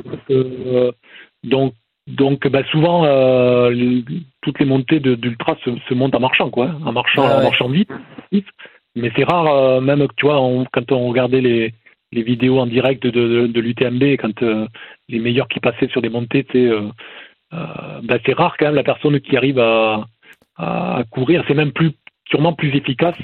[1.44, 1.74] Donc,
[2.06, 4.00] donc bah, souvent, euh,
[4.42, 7.68] toutes les montées d'ultra se, se, montent en marchant, quoi, hein, en marchant, en marchant
[7.68, 7.90] vite.
[8.94, 10.36] Mais c'est rare, euh, même tu vois,
[10.72, 11.74] quand on regardait les,
[12.12, 14.66] les vidéos en direct de, de, de l'UTMB, quand euh,
[15.08, 16.46] les meilleurs qui passaient sur des montées,
[17.52, 20.04] bah, c'est rare quand même la personne qui arrive à,
[20.56, 21.44] à courir.
[21.46, 21.92] C'est même plus
[22.28, 23.14] sûrement plus efficace.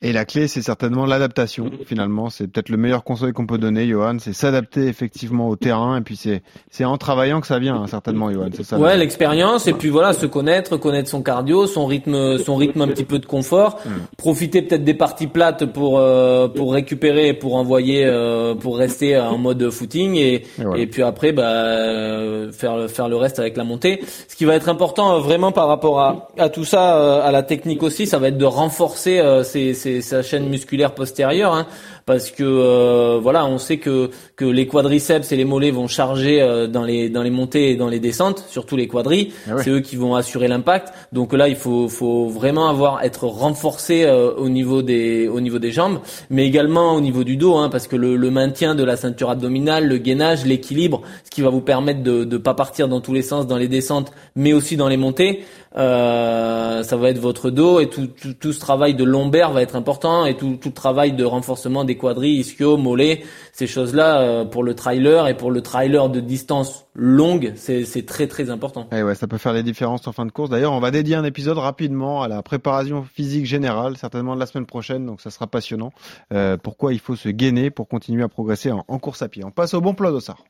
[0.00, 1.70] Et la clé, c'est certainement l'adaptation.
[1.86, 5.98] Finalement, c'est peut-être le meilleur conseil qu'on peut donner, Johan, c'est s'adapter effectivement au terrain.
[5.98, 8.48] Et puis c'est c'est en travaillant que ça vient, hein, certainement, Johan.
[8.52, 8.78] C'est ça.
[8.78, 9.66] Ouais, l'expérience.
[9.66, 13.18] Et puis voilà, se connaître, connaître son cardio, son rythme, son rythme un petit peu
[13.18, 13.78] de confort.
[13.84, 14.06] Hmm.
[14.16, 19.38] Profiter peut-être des parties plates pour euh, pour récupérer, pour envoyer, euh, pour rester en
[19.38, 20.14] mode footing.
[20.14, 20.44] Et
[20.76, 24.00] et, puis après, bah euh, faire faire le reste avec la montée.
[24.28, 27.82] Ce qui va être important vraiment par rapport à à tout ça, à la technique
[27.82, 31.66] aussi, ça va être de renforcer euh, sa chaîne musculaire postérieure, hein,
[32.06, 36.40] parce que euh, voilà, on sait que que les quadriceps et les mollets vont charger
[36.40, 39.32] euh, dans les dans les montées et dans les descentes, surtout les quadris.
[39.48, 40.92] Ah c'est eux qui vont assurer l'impact.
[41.12, 45.72] Donc là, il faut faut vraiment avoir être renforcé au niveau des au niveau des
[45.72, 46.00] jambes,
[46.30, 49.30] mais également au niveau du dos, hein, parce que le, le maintien de la ceinture
[49.30, 53.12] abdominale, le gainage, l'équilibre, ce qui va vous permettre de ne pas partir dans tous
[53.12, 55.44] les sens dans les descentes, mais aussi dans les montées.
[55.76, 59.60] Euh, ça va être votre dos et tout, tout, tout, ce travail de lombaire va
[59.60, 63.22] être important et tout, tout le travail de renforcement des quadris, ischio, mollets,
[63.52, 68.26] ces choses-là euh, pour le trailer et pour le trailer de distance longue, c'est très
[68.26, 68.88] très important.
[68.92, 70.50] Et eh ouais, ça peut faire des différences en fin de course.
[70.50, 74.66] D'ailleurs, on va dédier un épisode rapidement à la préparation physique générale, certainement la semaine
[74.66, 75.92] prochaine, donc ça sera passionnant.
[76.32, 79.44] Euh, pourquoi il faut se gainer pour continuer à progresser en, en course à pied.
[79.44, 80.44] On passe au bon plat d'Ossard.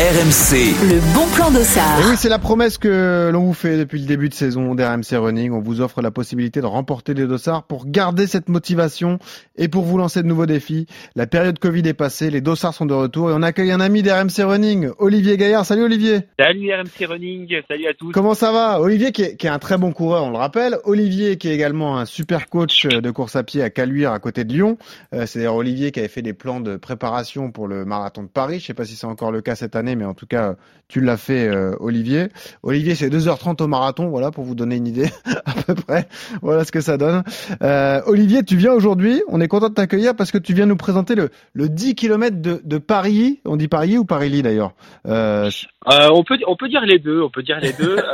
[0.00, 0.56] RMC.
[0.88, 2.00] Le bon plan d'Ossard.
[2.00, 5.12] Et oui, c'est la promesse que l'on vous fait depuis le début de saison d'RMC
[5.12, 5.52] Running.
[5.52, 9.18] On vous offre la possibilité de remporter des dossards pour garder cette motivation
[9.56, 10.86] et pour vous lancer de nouveaux défis.
[11.16, 14.02] La période Covid est passée, les dossards sont de retour et on accueille un ami
[14.02, 15.66] d'RMC Running, Olivier Gaillard.
[15.66, 16.20] Salut Olivier.
[16.38, 18.10] Salut RMC Running, salut à tous.
[18.12, 18.80] Comment ça va?
[18.80, 20.78] Olivier qui est, qui est, un très bon coureur, on le rappelle.
[20.84, 24.44] Olivier qui est également un super coach de course à pied à Caluire à côté
[24.44, 24.78] de Lyon.
[25.12, 28.28] Euh, c'est d'ailleurs Olivier qui avait fait des plans de préparation pour le marathon de
[28.28, 28.60] Paris.
[28.60, 30.56] Je sais pas si c'est encore le cas cette année mais en tout cas,
[30.90, 32.28] tu l'as fait, euh, Olivier.
[32.62, 35.08] Olivier, c'est 2h30 au marathon, voilà, pour vous donner une idée
[35.46, 36.08] à peu près.
[36.42, 37.22] Voilà ce que ça donne.
[37.62, 40.76] Euh, Olivier, tu viens aujourd'hui, on est content de t'accueillir parce que tu viens nous
[40.76, 43.40] présenter le, le 10 km de, de Paris.
[43.44, 44.72] On dit Paris ou Paris-Ly d'ailleurs
[45.06, 45.48] euh,
[45.86, 47.96] On peut on peut dire les deux, on peut dire les deux.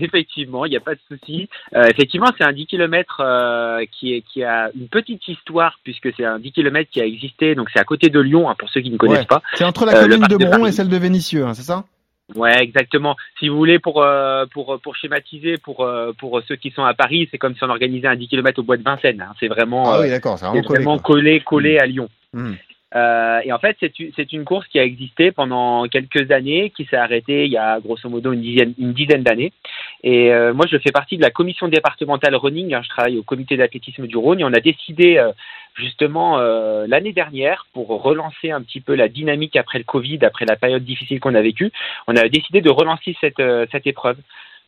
[0.00, 1.48] effectivement, il n'y a pas de souci.
[1.74, 6.38] effectivement, c'est un 10 km qui, est, qui a une petite histoire puisque c'est un
[6.38, 7.56] 10 km qui a existé.
[7.56, 9.42] Donc c'est à côté de Lyon, hein, pour ceux qui ne connaissent pas.
[9.54, 11.84] C'est entre la commune de Bron et celle de Vénissieux, hein, c'est ça?
[12.34, 13.16] Ouais, exactement.
[13.38, 16.92] Si vous voulez, pour euh, pour pour schématiser, pour euh, pour ceux qui sont à
[16.92, 19.22] Paris, c'est comme si on organisait un 10 km au bois de Vincennes.
[19.22, 19.32] Hein.
[19.40, 22.08] C'est vraiment, ah oui, d'accord, c'est vraiment, collé collé, collé à Lyon.
[22.34, 22.52] Mmh.
[22.94, 26.96] Euh, et en fait, c'est une course qui a existé pendant quelques années, qui s'est
[26.96, 29.52] arrêtée il y a grosso modo une dizaine, d'années.
[30.02, 32.74] Et euh, moi, je fais partie de la commission départementale running.
[32.74, 35.32] hein, je travaille au comité d'athlétisme du Rhône et on a décidé euh,
[35.74, 36.38] justement
[36.88, 40.84] l'année dernière pour relancer un petit peu la dynamique après le Covid, après la période
[40.84, 41.70] difficile qu'on a vécue.
[42.08, 44.16] On a décidé de relancer cette épreuve.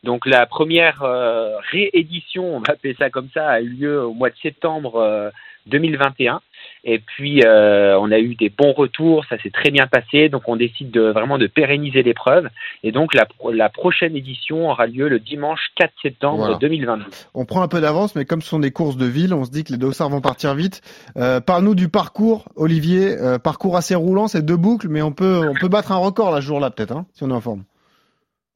[0.05, 4.15] Donc la première euh, réédition, on va appeler ça comme ça, a eu lieu au
[4.15, 5.31] mois de septembre euh,
[5.67, 6.41] 2021.
[6.85, 10.31] Et puis euh, on a eu des bons retours, ça s'est très bien passé.
[10.31, 12.49] Donc on décide de vraiment de pérenniser l'épreuve.
[12.83, 16.57] Et donc la, pro- la prochaine édition aura lieu le dimanche 4 septembre Voilà.
[16.59, 17.05] 2022.
[17.35, 19.51] On prend un peu d'avance, mais comme ce sont des courses de ville, on se
[19.51, 20.81] dit que les dossards vont partir vite.
[21.19, 23.19] Euh, Parle-nous du parcours, Olivier.
[23.19, 26.31] Euh, parcours assez roulant, c'est deux boucles, mais on peut on peut battre un record
[26.31, 27.65] là ce jour-là peut-être, hein, si on est en forme.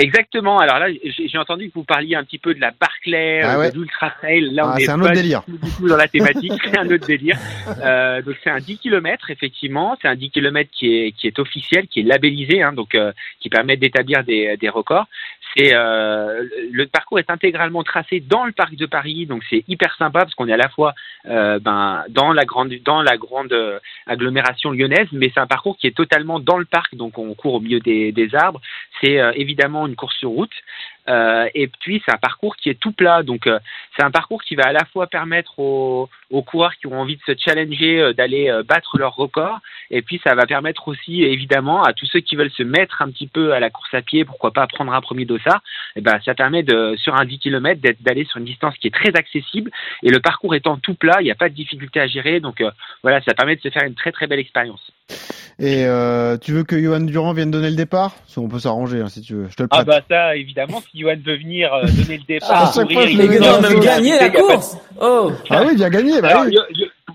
[0.01, 0.59] Exactement.
[0.59, 3.59] Alors là, j'ai entendu que vous parliez un petit peu de la Barclay, Ah euh,
[3.61, 3.71] ouais.
[3.71, 4.51] de l'Ultra Trail.
[4.53, 5.43] Là, on Ah, est c'est un pas autre délire.
[5.47, 6.53] du tout dans la thématique.
[6.65, 7.39] c'est un autre délire.
[7.81, 9.97] Euh, donc c'est un 10 km effectivement.
[10.03, 13.13] C'est un 10 km qui est qui est officiel, qui est labellisé, hein, donc euh,
[13.41, 15.07] qui permet d'établir des, des records.
[15.57, 19.95] C'est euh, le parcours est intégralement tracé dans le parc de Paris, donc c'est hyper
[19.97, 20.95] sympa parce qu'on est à la fois
[21.27, 25.77] euh, ben dans la grande dans la grande euh, agglomération lyonnaise, mais c'est un parcours
[25.77, 28.61] qui est totalement dans le parc, donc on court au milieu des, des arbres.
[29.01, 30.53] C'est euh, évidemment une course sur route.
[31.09, 33.59] Euh, et puis c'est un parcours qui est tout plat, donc euh,
[33.95, 37.17] c'est un parcours qui va à la fois permettre aux, aux coureurs qui ont envie
[37.17, 39.59] de se challenger euh, d'aller euh, battre leur record,
[39.91, 43.09] et puis ça va permettre aussi évidemment à tous ceux qui veulent se mettre un
[43.11, 45.63] petit peu à la course à pied, pourquoi pas prendre un premier dossard,
[45.97, 48.89] et ben ça permet de sur un 10 km d'être d'aller sur une distance qui
[48.89, 49.71] est très accessible,
[50.03, 52.61] et le parcours étant tout plat, il n'y a pas de difficulté à gérer, donc
[52.61, 52.71] euh,
[53.03, 54.91] voilà, ça permet de se faire une très très belle expérience.
[55.61, 58.17] Et euh, tu veux que Johan Durand vienne donner le départ?
[58.37, 59.47] On peut s'arranger hein, si tu veux.
[59.49, 59.87] Je te le Ah prête.
[59.87, 63.21] bah ça, évidemment, si Johan veut venir euh, donner le départ, Ah, courir, fois, il
[63.21, 64.77] il la a pas de- course.
[65.01, 65.31] Oh.
[65.51, 66.21] Ah oui, bien gagné.
[66.29, 66.57] Bah oui.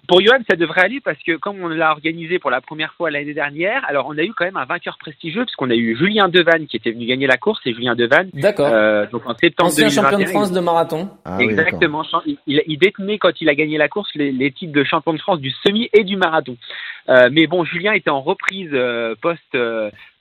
[0.07, 3.11] Pour Johan, ça devrait aller parce que comme on l'a organisé pour la première fois
[3.11, 6.29] l'année dernière, alors on a eu quand même un vainqueur prestigieux puisqu'on a eu Julien
[6.29, 8.29] Devanne qui était venu gagner la course et Julien Devanne.
[8.33, 8.69] D'accord.
[8.71, 10.01] Euh, donc en septembre Ancien 2021.
[10.09, 11.09] champion de France de marathon.
[11.25, 12.03] Ah Exactement.
[12.25, 15.13] Il, il- il détenait quand il a gagné la course les, les titres de champion
[15.13, 16.57] de France du semi et du marathon.
[17.09, 19.39] Euh, mais bon, Julien était en reprise euh, post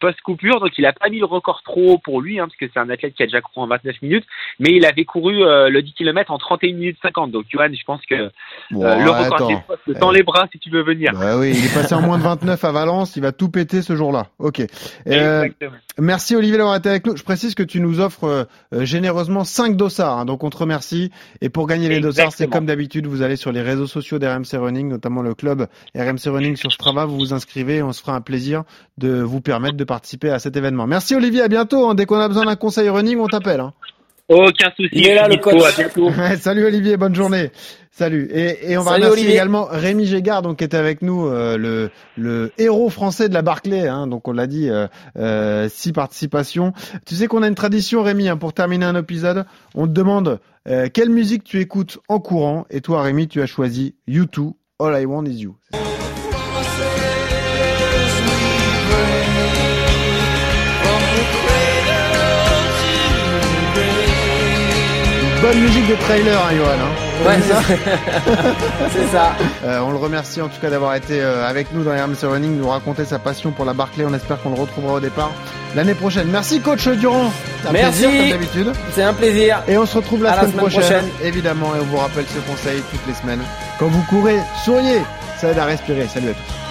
[0.02, 2.46] euh, post coupure, donc il a pas mis le record trop haut pour lui, hein,
[2.46, 4.24] parce que c'est un athlète qui a déjà couru en 29 minutes,
[4.58, 7.30] mais il avait couru euh, le 10 km en 31 minutes 50.
[7.30, 8.28] Donc Johan, je pense que euh,
[8.70, 11.12] Bon, le record est dans les bras si tu veux venir.
[11.12, 13.82] Bah oui, il est passé en moins de 29 à Valence, il va tout péter
[13.82, 14.26] ce jour-là.
[14.38, 14.62] Ok.
[15.06, 15.48] Euh,
[15.98, 17.16] merci Olivier d'avoir été avec nous.
[17.16, 21.10] Je précise que tu nous offres généreusement 5 dossards, hein, donc on te remercie.
[21.40, 24.54] Et pour gagner les dossards, c'est comme d'habitude, vous allez sur les réseaux sociaux d'RMC
[24.54, 28.14] Running, notamment le club RMC Running sur Strava, vous vous inscrivez et on se fera
[28.14, 28.64] un plaisir
[28.98, 30.86] de vous permettre de participer à cet événement.
[30.86, 31.88] Merci Olivier, à bientôt.
[31.88, 31.96] hein.
[31.96, 33.58] Dès qu'on a besoin d'un conseil running, on t'appelle.
[33.60, 33.72] Hein.
[34.28, 34.90] Aucun souci.
[34.92, 35.54] Il est là, le coach.
[35.96, 37.50] Ouais, salut Olivier, bonne journée.
[37.90, 38.28] Salut.
[38.30, 39.32] Et, et on va Salut, remercier Olivier.
[39.34, 43.40] également Rémi Gégard, donc qui était avec nous, euh, le, le héros français de la
[43.42, 43.88] Barclay.
[43.88, 44.86] Hein, donc on l'a dit, euh,
[45.18, 46.74] euh, six participations.
[47.06, 49.46] Tu sais qu'on a une tradition, Rémi, hein, pour terminer un épisode.
[49.74, 52.66] On te demande euh, quelle musique tu écoutes en courant.
[52.70, 55.56] Et toi, Rémi, tu as choisi U2, All I Want Is You.
[65.40, 66.66] Bonne musique de trailer, hein, Johan.
[66.66, 67.26] Hein.
[67.26, 67.60] Ouais, C'est ça
[68.92, 69.32] c'est ça.
[69.64, 72.58] Euh, on le remercie en tout cas d'avoir été euh, avec nous dans RMC Running,
[72.58, 74.04] nous raconter sa passion pour la Barclay.
[74.04, 75.30] On espère qu'on le retrouvera au départ
[75.76, 76.28] l'année prochaine.
[76.32, 77.30] Merci coach Durand.
[77.62, 78.02] C'est un Merci.
[78.02, 78.72] plaisir comme d'habitude.
[78.94, 79.62] C'est un plaisir.
[79.68, 81.26] Et on se retrouve la, À la semaine, semaine prochaine, prochaine.
[81.28, 81.74] évidemment.
[81.76, 83.40] Et on vous rappelle ce conseil toutes les semaines.
[83.78, 85.02] Quand vous courez, souriez.
[85.40, 86.08] Ça aide à respirer.
[86.08, 86.67] Salut à tous.